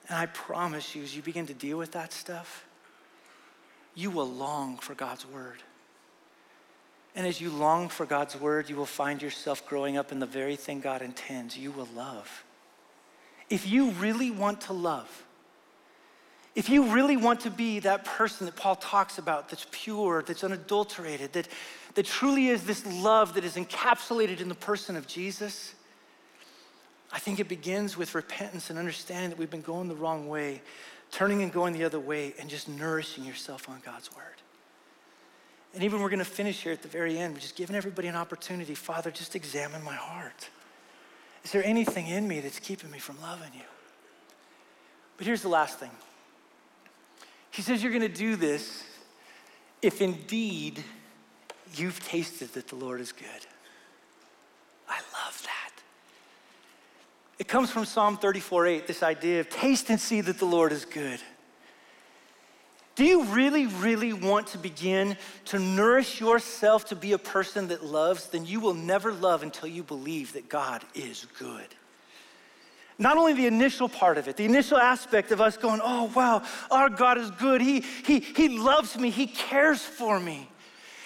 And 0.08 0.18
I 0.18 0.26
promise 0.28 0.96
you, 0.96 1.04
as 1.04 1.16
you 1.16 1.22
begin 1.22 1.48
to 1.48 1.54
deal 1.54 1.78
with 1.78 1.92
that 1.94 2.12
stuff, 2.14 2.66
you 3.96 4.10
will 4.10 4.30
long 4.30 4.78
for 4.78 4.96
God's 4.96 5.26
word. 5.26 5.58
And 7.16 7.28
as 7.28 7.40
you 7.40 7.50
long 7.52 7.90
for 7.90 8.06
God's 8.06 8.36
word, 8.36 8.70
you 8.70 8.76
will 8.76 8.86
find 8.86 9.22
yourself 9.22 9.68
growing 9.68 9.98
up 9.98 10.12
in 10.12 10.20
the 10.20 10.26
very 10.26 10.56
thing 10.56 10.80
God 10.80 11.02
intends. 11.02 11.56
You 11.58 11.72
will 11.72 11.90
love. 11.96 12.44
If 13.50 13.68
you 13.68 13.92
really 13.92 14.32
want 14.32 14.62
to 14.62 14.74
love, 14.74 15.24
if 16.56 16.70
you 16.70 16.86
really 16.86 17.18
want 17.18 17.42
to 17.42 17.52
be 17.52 17.80
that 17.80 18.06
person 18.06 18.46
that 18.46 18.56
Paul 18.56 18.76
talks 18.76 19.18
about, 19.18 19.50
that's 19.50 19.68
pure, 19.72 20.24
that's 20.26 20.44
unadulterated, 20.44 21.34
that, 21.34 21.48
that 21.96 22.06
truly 22.06 22.48
is 22.48 22.64
this 22.64 22.86
love 22.86 23.36
that 23.36 23.44
is 23.44 23.56
encapsulated 23.56 24.40
in 24.40 24.50
the 24.50 24.56
person 24.56 24.96
of 24.96 25.08
Jesus, 25.08 25.74
I 27.12 27.20
think 27.20 27.40
it 27.40 27.48
begins 27.48 27.96
with 27.96 28.16
repentance 28.16 28.72
and 28.72 28.80
understanding 28.80 29.30
that 29.30 29.38
we've 29.38 29.50
been 29.50 29.62
going 29.62 29.88
the 29.88 29.96
wrong 29.96 30.28
way 30.28 30.62
turning 31.14 31.44
and 31.44 31.54
going 31.54 31.74
the 31.74 31.84
other 31.84 32.00
way 32.00 32.34
and 32.40 32.50
just 32.50 32.68
nourishing 32.68 33.24
yourself 33.24 33.70
on 33.70 33.80
God's 33.86 34.14
word. 34.16 34.42
And 35.76 35.84
even 35.84 36.02
we're 36.02 36.10
going 36.10 36.20
to 36.20 36.26
finish 36.26 36.62
here 36.62 36.74
at 36.74 36.82
the 36.82 36.88
very 36.88 37.18
end, 37.18 37.34
we're 37.36 37.40
just 37.40 37.56
giving 37.56 37.76
everybody 37.76 38.08
an 38.08 38.16
opportunity. 38.16 38.74
Father, 38.74 39.12
just 39.12 39.36
examine 39.36 39.84
my 39.84 39.94
heart. 39.94 40.50
Is 41.44 41.52
there 41.52 41.64
anything 41.64 42.08
in 42.08 42.28
me 42.28 42.40
that's 42.40 42.60
keeping 42.60 42.90
me 42.90 42.98
from 42.98 43.22
loving 43.22 43.52
you? 43.54 43.66
But 45.18 45.28
here's 45.28 45.44
the 45.44 45.50
last 45.50 45.80
thing 45.80 45.92
He 47.52 47.62
says, 47.62 47.84
You're 47.84 47.92
going 47.92 48.02
to 48.02 48.08
do 48.10 48.36
this 48.36 48.84
if 49.82 50.02
indeed 50.02 50.84
you've 51.76 52.04
tasted 52.04 52.54
that 52.54 52.68
the 52.68 52.76
Lord 52.76 53.02
is 53.02 53.12
good. 53.12 53.28
I 54.90 54.98
love 54.98 55.42
that. 55.44 55.63
It 57.40 57.48
comes 57.48 57.72
from 57.72 57.86
Psalm 57.86 58.18
34 58.18 58.68
8, 58.68 58.88
this 58.88 59.04
idea 59.04 59.40
of 59.40 59.50
taste 59.50 59.90
and 59.90 60.00
see 60.00 60.22
that 60.22 60.38
the 60.40 60.46
Lord 60.46 60.72
is 60.72 60.86
good. 60.86 61.20
Do 62.96 63.06
you 63.06 63.24
really, 63.26 63.66
really 63.66 64.14
want 64.14 64.48
to 64.48 64.60
begin 64.60 65.18
to 65.46 65.58
nourish 65.58 66.20
yourself 66.20 66.86
to 66.86 66.96
be 66.96 67.14
a 67.14 67.18
person 67.18 67.70
that 67.70 67.84
loves? 67.84 68.28
Then 68.28 68.46
you 68.46 68.60
will 68.60 68.76
never 68.76 69.12
love 69.12 69.42
until 69.42 69.68
you 69.68 69.82
believe 69.82 70.34
that 70.34 70.48
God 70.48 70.84
is 70.94 71.26
good. 71.40 71.66
Not 73.00 73.18
only 73.18 73.34
the 73.34 73.48
initial 73.48 73.90
part 73.90 74.20
of 74.20 74.28
it, 74.28 74.38
the 74.38 74.46
initial 74.46 74.78
aspect 74.78 75.32
of 75.32 75.42
us 75.42 75.58
going, 75.58 75.82
oh, 75.84 76.12
wow, 76.16 76.44
our 76.70 76.90
God 76.90 77.18
is 77.18 77.32
good. 77.32 77.62
He, 77.62 77.80
he, 78.06 78.20
he 78.20 78.60
loves 78.60 78.96
me, 78.96 79.10
He 79.10 79.26
cares 79.26 79.82
for 79.82 80.20
me. 80.20 80.48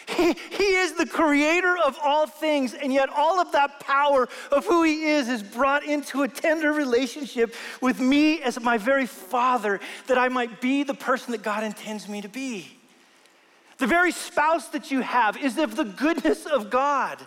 He, 0.08 0.34
he 0.34 0.64
is 0.64 0.94
the 0.94 1.06
creator 1.06 1.78
of 1.78 1.98
all 2.02 2.28
things, 2.28 2.74
and 2.74 2.94
yet 2.94 3.10
all 3.10 3.42
of 3.42 3.52
that 3.52 3.82
power 3.82 4.30
of 4.52 4.66
who 4.66 4.84
He 4.84 5.06
is 5.06 5.28
is 5.28 5.44
brought 5.44 5.84
into 5.84 6.24
a 6.24 6.28
tender 6.28 6.72
relationship 6.72 7.54
with 7.82 8.00
me 8.00 8.42
as 8.42 8.60
my 8.60 8.78
very 8.78 9.06
Father, 9.06 9.80
that 10.08 10.18
I 10.18 10.30
might 10.30 10.62
be 10.62 10.84
the 10.84 10.94
person 10.94 11.34
that 11.34 11.44
God 11.44 11.64
intends 11.64 12.08
me 12.08 12.22
to 12.22 12.30
be. 12.30 12.72
The 13.80 13.88
very 13.88 14.12
spouse 14.12 14.70
that 14.70 14.92
you 14.92 15.02
have 15.02 15.38
is 15.38 15.58
of 15.58 15.76
the 15.76 15.84
goodness 15.84 16.46
of 16.46 16.70
God. 16.70 17.20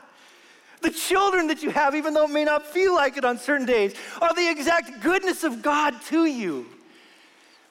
The 0.80 0.90
children 0.90 1.48
that 1.48 1.62
you 1.62 1.70
have, 1.70 1.94
even 1.94 2.14
though 2.14 2.24
it 2.24 2.30
may 2.30 2.44
not 2.44 2.66
feel 2.66 2.94
like 2.94 3.18
it 3.18 3.24
on 3.26 3.36
certain 3.36 3.66
days, 3.66 3.94
are 4.22 4.34
the 4.34 4.50
exact 4.50 5.02
goodness 5.02 5.44
of 5.44 5.60
God 5.60 5.94
to 6.06 6.24
you 6.24 6.66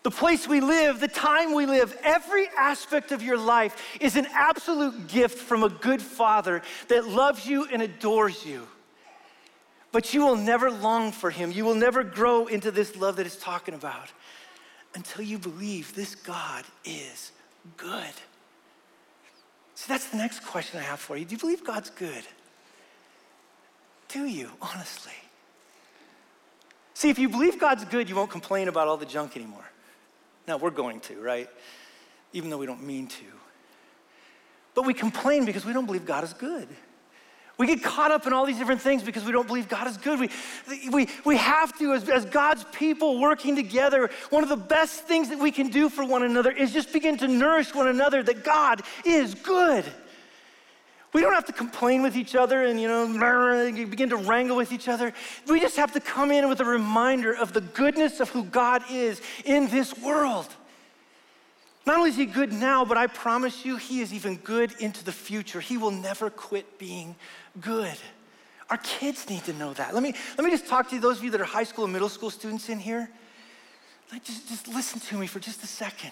the 0.10 0.16
place 0.16 0.48
we 0.48 0.60
live, 0.60 1.00
the 1.00 1.08
time 1.08 1.54
we 1.54 1.68
live, 1.68 1.96
every 2.04 2.48
aspect 2.58 3.12
of 3.12 3.22
your 3.22 3.38
life 3.38 3.80
is 4.02 4.16
an 4.16 4.26
absolute 4.34 5.08
gift 5.08 5.38
from 5.38 5.62
a 5.62 5.70
good 5.70 6.02
father 6.02 6.64
that 6.88 7.08
loves 7.08 7.46
you 7.46 7.68
and 7.72 7.84
adores 7.84 8.44
you. 8.44 8.68
But 9.92 10.12
you 10.12 10.26
will 10.26 10.36
never 10.36 10.72
long 10.72 11.12
for 11.12 11.30
him. 11.30 11.52
You 11.52 11.64
will 11.64 11.76
never 11.76 12.04
grow 12.04 12.48
into 12.48 12.72
this 12.72 12.96
love 12.96 13.18
that 13.18 13.28
he's 13.28 13.36
talking 13.36 13.76
about 13.76 14.08
until 14.96 15.24
you 15.24 15.38
believe 15.38 15.94
this 15.94 16.16
God 16.16 16.66
is 16.84 17.32
good. 17.78 18.14
So 19.76 19.86
that's 19.94 20.08
the 20.08 20.18
next 20.18 20.40
question 20.40 20.80
I 20.80 20.84
have 20.84 21.00
for 21.00 21.18
you. 21.18 21.26
Do 21.26 21.36
you 21.36 21.40
believe 21.40 21.64
God's 21.64 21.92
good? 21.92 22.24
Do 24.08 24.26
you, 24.26 24.50
honestly? 24.60 25.14
See, 26.96 27.12
if 27.12 27.20
you 27.20 27.30
believe 27.30 27.60
God's 27.60 27.86
good, 27.86 28.10
you 28.10 28.16
won't 28.16 28.32
complain 28.32 28.70
about 28.70 28.88
all 28.88 28.98
the 28.98 29.06
junk 29.06 29.36
anymore. 29.38 29.70
Now, 30.48 30.58
we're 30.58 30.70
going 30.70 31.00
to, 31.02 31.20
right? 31.22 31.50
Even 32.34 32.50
though 32.50 32.58
we 32.58 32.66
don't 32.66 32.84
mean 32.84 33.08
to. 33.08 33.26
But 34.76 34.86
we 34.86 34.94
complain 34.94 35.46
because 35.46 35.66
we 35.66 35.74
don't 35.74 35.86
believe 35.86 36.06
God 36.06 36.24
is 36.24 36.34
good. 36.34 36.68
We 37.60 37.68
get 37.68 37.84
caught 37.84 38.12
up 38.12 38.26
in 38.26 38.32
all 38.32 38.46
these 38.46 38.58
different 38.58 38.80
things 38.80 39.04
because 39.04 39.26
we 39.26 39.34
don't 39.34 39.46
believe 39.46 39.68
God 39.68 39.86
is 39.86 39.98
good. 39.98 40.18
We, 40.18 40.30
we, 40.90 41.10
we 41.26 41.36
have 41.36 41.78
to, 41.80 41.92
as, 41.92 42.08
as 42.08 42.24
God's 42.24 42.64
people 42.72 43.20
working 43.20 43.54
together, 43.54 44.10
one 44.30 44.44
of 44.44 44.50
the 44.50 44.56
best 44.56 45.02
things 45.04 45.28
that 45.28 45.40
we 45.40 45.52
can 45.52 45.68
do 45.68 45.90
for 45.90 46.06
one 46.06 46.24
another 46.24 46.52
is 46.52 46.72
just 46.72 46.94
begin 46.94 47.18
to 47.18 47.28
nourish 47.28 47.76
one 47.76 47.90
another 47.90 48.24
that 48.24 48.46
God 48.46 48.82
is 49.04 49.36
good. 49.36 49.84
We 51.12 51.22
don't 51.22 51.34
have 51.34 51.46
to 51.46 51.54
complain 51.54 52.04
with 52.04 52.16
each 52.16 52.36
other 52.36 52.66
and, 52.66 52.80
you 52.80 52.88
know, 52.88 53.08
begin 53.90 54.10
to 54.10 54.18
wrangle 54.18 54.58
with 54.58 54.72
each 54.72 54.88
other. 54.88 55.14
We 55.48 55.60
just 55.60 55.76
have 55.78 55.92
to 55.94 56.00
come 56.00 56.32
in 56.32 56.48
with 56.48 56.60
a 56.60 56.66
reminder 56.66 57.34
of 57.34 57.54
the 57.54 57.62
goodness 57.62 58.20
of 58.20 58.30
who 58.30 58.44
God 58.44 58.84
is 58.92 59.22
in 59.46 59.68
this 59.70 59.98
world. 59.98 60.48
Not 61.86 61.98
only 61.98 62.12
is 62.12 62.16
He 62.18 62.28
good 62.28 62.54
now, 62.54 62.86
but 62.86 62.98
I 62.98 63.08
promise 63.08 63.66
you, 63.66 63.78
He 63.78 64.02
is 64.02 64.14
even 64.14 64.38
good 64.38 64.74
into 64.80 65.04
the 65.04 65.12
future. 65.12 65.60
He 65.60 65.78
will 65.78 65.92
never 65.92 66.30
quit 66.30 66.78
being 66.78 67.16
good. 67.60 67.98
Our 68.70 68.78
kids 68.78 69.28
need 69.30 69.44
to 69.46 69.54
know 69.54 69.74
that. 69.74 69.96
Let 69.96 70.04
me, 70.04 70.14
let 70.38 70.46
me 70.46 70.52
just 70.52 70.68
talk 70.68 70.90
to 70.90 70.96
you, 70.96 71.02
those 71.02 71.18
of 71.18 71.24
you 71.24 71.32
that 71.32 71.42
are 71.42 71.46
high 71.46 71.64
school 71.64 71.86
and 71.86 71.94
middle 71.94 72.10
school 72.10 72.30
students 72.30 72.70
in 72.70 72.78
here. 72.78 73.10
Just, 74.24 74.48
just 74.48 74.68
listen 74.68 75.00
to 75.00 75.18
me 75.18 75.28
for 75.28 75.40
just 75.40 75.64
a 75.64 75.68
second. 75.68 76.12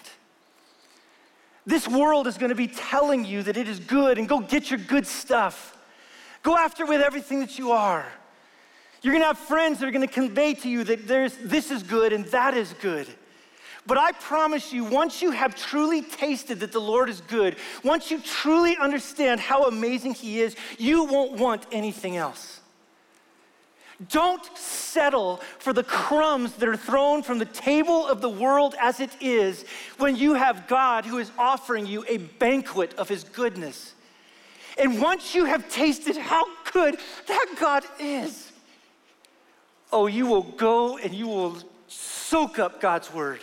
This 1.68 1.86
world 1.86 2.28
is 2.28 2.38
going 2.38 2.50
to 2.50 2.56
be 2.56 2.68
telling 2.68 3.26
you 3.26 3.44
that 3.44 3.58
it 3.58 3.68
is 3.68 3.82
good 3.82 4.18
and 4.18 4.28
go 4.28 4.40
get 4.40 4.72
your 4.72 4.80
good 4.80 5.06
stuff. 5.06 5.78
Go 6.42 6.56
after 6.56 6.86
with 6.86 7.02
everything 7.02 7.42
that 7.42 7.60
you 7.60 7.74
are. 7.74 8.06
You're 9.02 9.14
going 9.14 9.22
to 9.22 9.28
have 9.28 9.38
friends 9.38 9.80
that 9.80 9.88
are 9.88 9.92
going 9.92 10.08
to 10.08 10.14
convey 10.14 10.54
to 10.54 10.70
you 10.70 10.86
that 10.86 11.10
there's, 11.10 11.36
this 11.44 11.70
is 11.70 11.84
good 11.84 12.14
and 12.14 12.26
that 12.28 12.56
is 12.56 12.74
good. 12.82 13.06
But 13.86 13.98
I 13.98 14.14
promise 14.14 14.72
you, 14.72 14.86
once 14.86 15.22
you 15.22 15.32
have 15.32 15.56
truly 15.56 16.02
tasted 16.02 16.62
that 16.62 16.72
the 16.72 16.80
Lord 16.80 17.10
is 17.10 17.20
good, 17.20 17.58
once 17.84 18.10
you 18.12 18.20
truly 18.20 18.78
understand 18.78 19.42
how 19.42 19.66
amazing 19.66 20.14
He 20.14 20.40
is, 20.40 20.56
you 20.78 21.04
won't 21.04 21.34
want 21.34 21.66
anything 21.74 22.16
else. 22.16 22.62
Don't 24.10 24.46
settle 24.56 25.38
for 25.58 25.74
the 25.74 25.84
crumbs 25.84 26.54
that 26.54 26.70
are 26.70 26.78
thrown 26.78 27.24
from 27.24 27.40
the 27.40 27.46
table 27.46 28.08
of 28.08 28.22
the 28.22 28.30
world 28.30 28.76
as 28.80 29.00
it 29.00 29.10
is 29.20 29.66
when 29.98 30.16
you 30.16 30.36
have 30.36 30.68
God 30.68 31.06
who 31.06 31.18
is 31.18 31.32
offering 31.38 31.88
you 31.88 32.06
a 32.08 32.18
banquet 32.18 32.94
of 32.96 33.10
his 33.10 33.24
goodness. 33.24 33.96
And 34.78 35.02
once 35.02 35.34
you 35.34 35.46
have 35.46 35.68
tasted 35.70 36.16
how 36.16 36.46
good 36.72 37.00
that 37.26 37.56
God 37.60 37.84
is, 38.00 38.52
oh, 39.92 40.06
you 40.06 40.28
will 40.28 40.44
go 40.44 41.00
and 41.00 41.14
you 41.14 41.28
will 41.28 41.58
soak 41.88 42.60
up 42.60 42.80
God's 42.80 43.12
word 43.12 43.40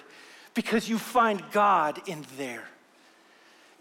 because 0.55 0.89
you 0.89 0.99
find 0.99 1.43
God 1.51 2.01
in 2.07 2.25
there. 2.37 2.65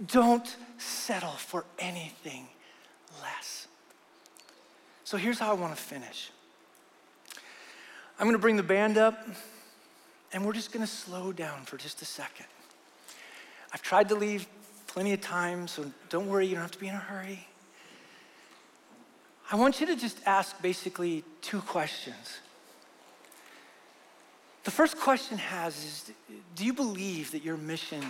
Don't 0.07 0.55
settle 0.79 1.29
for 1.29 1.65
anything 1.77 2.47
less. 3.21 3.67
So 5.03 5.17
here's 5.17 5.37
how 5.37 5.51
I 5.51 5.53
want 5.53 5.75
to 5.75 5.81
finish. 5.81 6.31
I'm 8.19 8.25
going 8.25 8.33
to 8.33 8.39
bring 8.39 8.57
the 8.57 8.63
band 8.63 8.97
up, 8.97 9.27
and 10.31 10.45
we're 10.45 10.53
just 10.53 10.71
going 10.71 10.85
to 10.85 10.91
slow 10.91 11.31
down 11.31 11.65
for 11.65 11.77
just 11.77 12.01
a 12.01 12.05
second. 12.05 12.45
I've 13.73 13.81
tried 13.81 14.09
to 14.09 14.15
leave 14.15 14.47
plenty 14.87 15.13
of 15.13 15.21
time, 15.21 15.67
so 15.67 15.91
don't 16.09 16.27
worry, 16.27 16.45
you 16.45 16.53
don't 16.53 16.61
have 16.61 16.71
to 16.71 16.79
be 16.79 16.87
in 16.87 16.95
a 16.95 16.99
hurry. 16.99 17.47
I 19.51 19.55
want 19.55 19.79
you 19.79 19.87
to 19.87 19.95
just 19.95 20.19
ask 20.25 20.59
basically 20.61 21.23
two 21.41 21.61
questions. 21.61 22.39
The 24.63 24.71
first 24.71 24.97
question 24.97 25.37
has 25.37 25.75
is 25.77 26.11
Do 26.55 26.65
you 26.65 26.73
believe 26.73 27.31
that 27.31 27.43
your 27.43 27.57
mission 27.57 28.03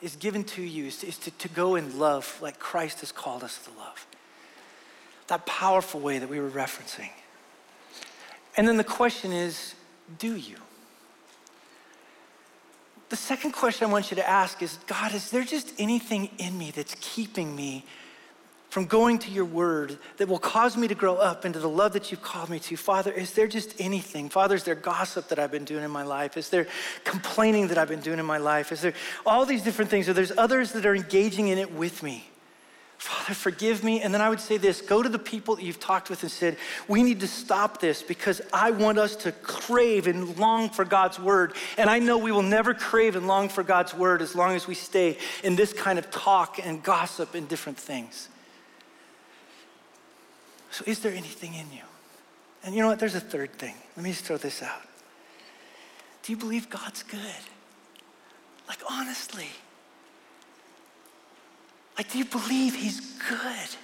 is 0.00 0.16
given 0.16 0.42
to 0.44 0.62
you 0.62 0.86
is 0.86 0.98
to, 0.98 1.06
is 1.06 1.18
to, 1.18 1.30
to 1.30 1.48
go 1.48 1.76
and 1.76 1.94
love 1.94 2.38
like 2.42 2.58
Christ 2.58 3.00
has 3.00 3.12
called 3.12 3.44
us 3.44 3.58
to 3.64 3.70
love? 3.78 4.06
That 5.28 5.46
powerful 5.46 6.00
way 6.00 6.18
that 6.18 6.28
we 6.28 6.40
were 6.40 6.50
referencing. 6.50 7.10
And 8.56 8.68
then 8.68 8.76
the 8.76 8.84
question 8.84 9.32
is 9.32 9.74
do 10.18 10.36
you? 10.36 10.56
The 13.08 13.16
second 13.16 13.52
question 13.52 13.88
I 13.88 13.92
want 13.92 14.10
you 14.10 14.14
to 14.16 14.28
ask 14.28 14.62
is 14.62 14.78
God, 14.86 15.14
is 15.14 15.30
there 15.30 15.44
just 15.44 15.72
anything 15.78 16.30
in 16.38 16.56
me 16.56 16.70
that's 16.70 16.96
keeping 17.00 17.54
me 17.54 17.84
from 18.70 18.86
going 18.86 19.18
to 19.18 19.30
your 19.30 19.44
word 19.44 19.98
that 20.16 20.28
will 20.28 20.38
cause 20.38 20.78
me 20.78 20.88
to 20.88 20.94
grow 20.94 21.16
up 21.16 21.44
into 21.44 21.58
the 21.58 21.68
love 21.68 21.92
that 21.92 22.10
you've 22.10 22.22
called 22.22 22.48
me 22.48 22.58
to? 22.58 22.74
Father, 22.74 23.12
is 23.12 23.34
there 23.34 23.46
just 23.46 23.78
anything? 23.78 24.30
Father, 24.30 24.54
is 24.54 24.64
there 24.64 24.74
gossip 24.74 25.28
that 25.28 25.38
I've 25.38 25.50
been 25.50 25.66
doing 25.66 25.84
in 25.84 25.90
my 25.90 26.04
life? 26.04 26.38
Is 26.38 26.48
there 26.48 26.66
complaining 27.04 27.68
that 27.68 27.76
I've 27.76 27.88
been 27.88 28.00
doing 28.00 28.18
in 28.18 28.24
my 28.24 28.38
life? 28.38 28.72
Is 28.72 28.80
there 28.80 28.94
all 29.26 29.44
these 29.44 29.62
different 29.62 29.90
things? 29.90 30.08
Or 30.08 30.14
there's 30.14 30.32
others 30.38 30.72
that 30.72 30.86
are 30.86 30.94
engaging 30.94 31.48
in 31.48 31.58
it 31.58 31.70
with 31.70 32.02
me? 32.02 32.31
Father, 33.02 33.34
forgive 33.34 33.82
me. 33.82 34.00
And 34.00 34.14
then 34.14 34.20
I 34.20 34.28
would 34.28 34.38
say 34.38 34.58
this 34.58 34.80
go 34.80 35.02
to 35.02 35.08
the 35.08 35.18
people 35.18 35.56
that 35.56 35.64
you've 35.64 35.80
talked 35.80 36.08
with 36.08 36.22
and 36.22 36.30
said, 36.30 36.56
We 36.86 37.02
need 37.02 37.18
to 37.18 37.26
stop 37.26 37.80
this 37.80 38.00
because 38.00 38.40
I 38.52 38.70
want 38.70 38.96
us 38.96 39.16
to 39.16 39.32
crave 39.32 40.06
and 40.06 40.38
long 40.38 40.70
for 40.70 40.84
God's 40.84 41.18
word. 41.18 41.54
And 41.76 41.90
I 41.90 41.98
know 41.98 42.16
we 42.16 42.30
will 42.30 42.42
never 42.42 42.74
crave 42.74 43.16
and 43.16 43.26
long 43.26 43.48
for 43.48 43.64
God's 43.64 43.92
word 43.92 44.22
as 44.22 44.36
long 44.36 44.54
as 44.54 44.68
we 44.68 44.76
stay 44.76 45.18
in 45.42 45.56
this 45.56 45.72
kind 45.72 45.98
of 45.98 46.12
talk 46.12 46.64
and 46.64 46.80
gossip 46.80 47.34
and 47.34 47.48
different 47.48 47.76
things. 47.76 48.28
So, 50.70 50.84
is 50.86 51.00
there 51.00 51.12
anything 51.12 51.54
in 51.54 51.72
you? 51.72 51.82
And 52.62 52.72
you 52.72 52.82
know 52.82 52.86
what? 52.86 53.00
There's 53.00 53.16
a 53.16 53.20
third 53.20 53.52
thing. 53.54 53.74
Let 53.96 54.04
me 54.04 54.10
just 54.10 54.26
throw 54.26 54.36
this 54.36 54.62
out. 54.62 54.82
Do 56.22 56.30
you 56.30 56.38
believe 56.38 56.70
God's 56.70 57.02
good? 57.02 57.42
Like, 58.68 58.78
honestly. 58.88 59.48
Like, 61.96 62.10
do 62.10 62.18
you 62.18 62.24
believe 62.24 62.74
he's 62.74 63.00
good? 63.28 63.76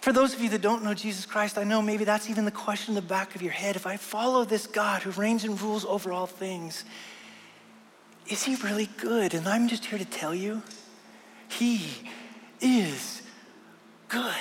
For 0.00 0.12
those 0.12 0.34
of 0.34 0.40
you 0.40 0.48
that 0.48 0.60
don't 0.60 0.82
know 0.82 0.94
Jesus 0.94 1.26
Christ, 1.26 1.56
I 1.56 1.62
know 1.62 1.80
maybe 1.80 2.04
that's 2.04 2.28
even 2.28 2.44
the 2.44 2.50
question 2.50 2.90
in 2.90 2.94
the 2.96 3.08
back 3.08 3.36
of 3.36 3.42
your 3.42 3.52
head. 3.52 3.76
If 3.76 3.86
I 3.86 3.96
follow 3.96 4.44
this 4.44 4.66
God 4.66 5.02
who 5.02 5.10
reigns 5.12 5.44
and 5.44 5.60
rules 5.60 5.84
over 5.84 6.12
all 6.12 6.26
things, 6.26 6.84
is 8.26 8.42
he 8.42 8.56
really 8.56 8.88
good? 8.96 9.32
And 9.32 9.46
I'm 9.48 9.68
just 9.68 9.84
here 9.84 9.98
to 9.98 10.04
tell 10.04 10.34
you, 10.34 10.62
he 11.48 12.10
is 12.60 13.22
good. 14.08 14.34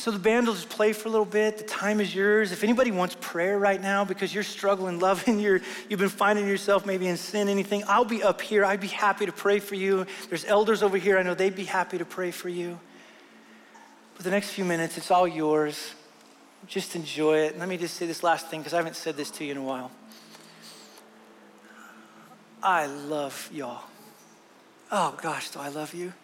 So 0.00 0.10
the 0.10 0.18
band 0.18 0.46
will 0.46 0.54
just 0.54 0.70
play 0.70 0.94
for 0.94 1.08
a 1.08 1.10
little 1.10 1.26
bit. 1.26 1.58
The 1.58 1.64
time 1.64 2.00
is 2.00 2.14
yours. 2.14 2.52
If 2.52 2.64
anybody 2.64 2.90
wants 2.90 3.18
prayer 3.20 3.58
right 3.58 3.78
now 3.78 4.02
because 4.02 4.32
you're 4.32 4.42
struggling, 4.42 4.98
loving, 4.98 5.38
you're, 5.38 5.60
you've 5.90 6.00
been 6.00 6.08
finding 6.08 6.48
yourself 6.48 6.86
maybe 6.86 7.06
in 7.06 7.18
sin, 7.18 7.50
anything, 7.50 7.84
I'll 7.86 8.06
be 8.06 8.22
up 8.22 8.40
here. 8.40 8.64
I'd 8.64 8.80
be 8.80 8.86
happy 8.88 9.26
to 9.26 9.32
pray 9.32 9.58
for 9.58 9.74
you. 9.74 10.06
There's 10.30 10.46
elders 10.46 10.82
over 10.82 10.96
here. 10.96 11.18
I 11.18 11.22
know 11.22 11.34
they'd 11.34 11.54
be 11.54 11.66
happy 11.66 11.98
to 11.98 12.06
pray 12.06 12.30
for 12.30 12.48
you. 12.48 12.80
But 14.14 14.24
the 14.24 14.30
next 14.30 14.52
few 14.52 14.64
minutes, 14.64 14.96
it's 14.96 15.10
all 15.10 15.28
yours. 15.28 15.94
Just 16.66 16.96
enjoy 16.96 17.40
it. 17.40 17.50
And 17.50 17.60
let 17.60 17.68
me 17.68 17.76
just 17.76 17.96
say 17.96 18.06
this 18.06 18.22
last 18.22 18.46
thing 18.46 18.60
because 18.60 18.72
I 18.72 18.78
haven't 18.78 18.96
said 18.96 19.18
this 19.18 19.30
to 19.32 19.44
you 19.44 19.50
in 19.50 19.58
a 19.58 19.62
while. 19.62 19.90
I 22.62 22.86
love 22.86 23.50
y'all. 23.52 23.82
Oh 24.90 25.14
gosh, 25.20 25.50
do 25.50 25.58
I 25.58 25.68
love 25.68 25.92
you? 25.92 26.14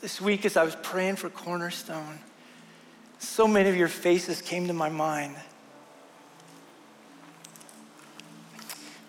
This 0.00 0.20
week, 0.20 0.44
as 0.44 0.56
I 0.56 0.64
was 0.64 0.76
praying 0.82 1.16
for 1.16 1.30
Cornerstone, 1.30 2.18
so 3.18 3.48
many 3.48 3.68
of 3.68 3.76
your 3.76 3.88
faces 3.88 4.42
came 4.42 4.66
to 4.66 4.72
my 4.72 4.88
mind. 4.88 5.36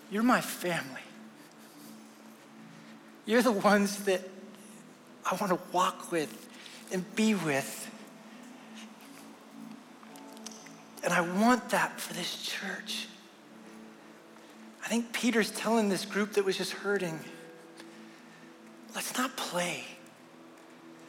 You're 0.09 0.23
my 0.23 0.41
family. 0.41 1.01
You're 3.25 3.41
the 3.41 3.51
ones 3.51 4.05
that 4.05 4.21
I 5.29 5.35
want 5.35 5.51
to 5.51 5.59
walk 5.73 6.11
with 6.11 6.47
and 6.93 7.03
be 7.15 7.35
with. 7.35 7.91
And 11.03 11.13
I 11.13 11.21
want 11.21 11.69
that 11.69 11.99
for 11.99 12.13
this 12.13 12.41
church. 12.41 13.07
I 14.83 14.87
think 14.87 15.11
Peter's 15.11 15.51
telling 15.51 15.89
this 15.89 16.05
group 16.05 16.33
that 16.33 16.45
was 16.45 16.57
just 16.57 16.71
hurting 16.71 17.19
let's 18.95 19.15
not 19.15 19.35
play. 19.37 19.83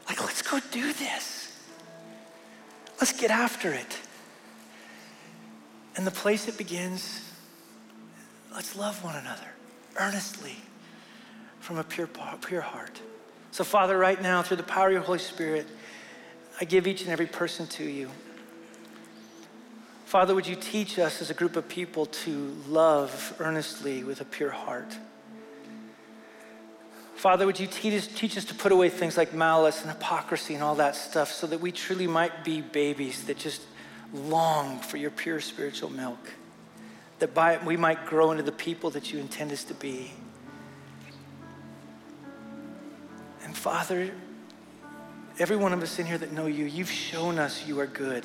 Like, 0.08 0.20
let's 0.24 0.42
go 0.42 0.58
do 0.70 0.92
this. 0.92 1.56
Let's 3.00 3.18
get 3.18 3.30
after 3.30 3.72
it. 3.72 3.98
And 5.96 6.06
the 6.06 6.10
place 6.10 6.48
it 6.48 6.56
begins, 6.56 7.28
let's 8.54 8.76
love 8.76 9.02
one 9.04 9.16
another 9.16 9.48
earnestly 9.96 10.56
from 11.60 11.78
a 11.78 11.84
pure, 11.84 12.08
pure 12.40 12.60
heart. 12.60 13.00
So, 13.50 13.64
Father, 13.64 13.98
right 13.98 14.20
now, 14.20 14.42
through 14.42 14.58
the 14.58 14.62
power 14.62 14.86
of 14.86 14.92
your 14.92 15.02
Holy 15.02 15.18
Spirit, 15.18 15.66
I 16.60 16.64
give 16.64 16.86
each 16.86 17.02
and 17.02 17.10
every 17.10 17.26
person 17.26 17.66
to 17.68 17.84
you. 17.84 18.10
Father, 20.06 20.34
would 20.34 20.46
you 20.46 20.56
teach 20.56 20.98
us 20.98 21.20
as 21.20 21.30
a 21.30 21.34
group 21.34 21.56
of 21.56 21.68
people 21.68 22.06
to 22.06 22.56
love 22.66 23.34
earnestly 23.40 24.04
with 24.04 24.20
a 24.20 24.24
pure 24.24 24.50
heart? 24.50 24.96
Father, 27.18 27.46
would 27.46 27.58
you 27.58 27.66
teach 27.66 27.94
us, 27.94 28.06
teach 28.06 28.38
us 28.38 28.44
to 28.44 28.54
put 28.54 28.70
away 28.70 28.88
things 28.88 29.16
like 29.16 29.34
malice 29.34 29.82
and 29.82 29.90
hypocrisy 29.90 30.54
and 30.54 30.62
all 30.62 30.76
that 30.76 30.94
stuff 30.94 31.32
so 31.32 31.48
that 31.48 31.60
we 31.60 31.72
truly 31.72 32.06
might 32.06 32.44
be 32.44 32.60
babies 32.60 33.24
that 33.24 33.38
just 33.38 33.60
long 34.14 34.78
for 34.78 34.98
your 34.98 35.10
pure 35.10 35.40
spiritual 35.40 35.90
milk? 35.90 36.32
That 37.18 37.34
by 37.34 37.54
it 37.54 37.64
we 37.64 37.76
might 37.76 38.06
grow 38.06 38.30
into 38.30 38.44
the 38.44 38.52
people 38.52 38.90
that 38.90 39.12
you 39.12 39.18
intend 39.18 39.50
us 39.50 39.64
to 39.64 39.74
be. 39.74 40.12
And 43.42 43.56
Father, 43.56 44.12
every 45.40 45.56
one 45.56 45.72
of 45.72 45.82
us 45.82 45.98
in 45.98 46.06
here 46.06 46.18
that 46.18 46.30
know 46.30 46.46
you, 46.46 46.66
you've 46.66 46.88
shown 46.88 47.40
us 47.40 47.66
you 47.66 47.80
are 47.80 47.88
good. 47.88 48.24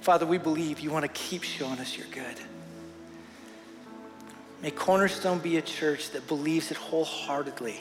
Father, 0.00 0.24
we 0.24 0.38
believe 0.38 0.80
you 0.80 0.90
want 0.90 1.02
to 1.02 1.12
keep 1.12 1.42
showing 1.42 1.78
us 1.80 1.98
you're 1.98 2.06
good. 2.06 2.38
May 4.62 4.70
Cornerstone 4.72 5.38
be 5.38 5.56
a 5.56 5.62
church 5.62 6.10
that 6.10 6.26
believes 6.26 6.70
it 6.70 6.76
wholeheartedly. 6.76 7.76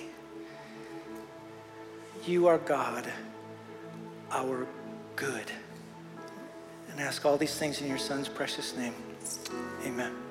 You 2.25 2.47
are 2.47 2.59
God, 2.59 3.07
our 4.31 4.67
good. 5.15 5.51
And 6.91 6.99
ask 6.99 7.25
all 7.25 7.37
these 7.37 7.57
things 7.57 7.81
in 7.81 7.87
your 7.87 7.97
Son's 7.97 8.27
precious 8.27 8.75
name. 8.75 8.93
Amen. 9.85 10.26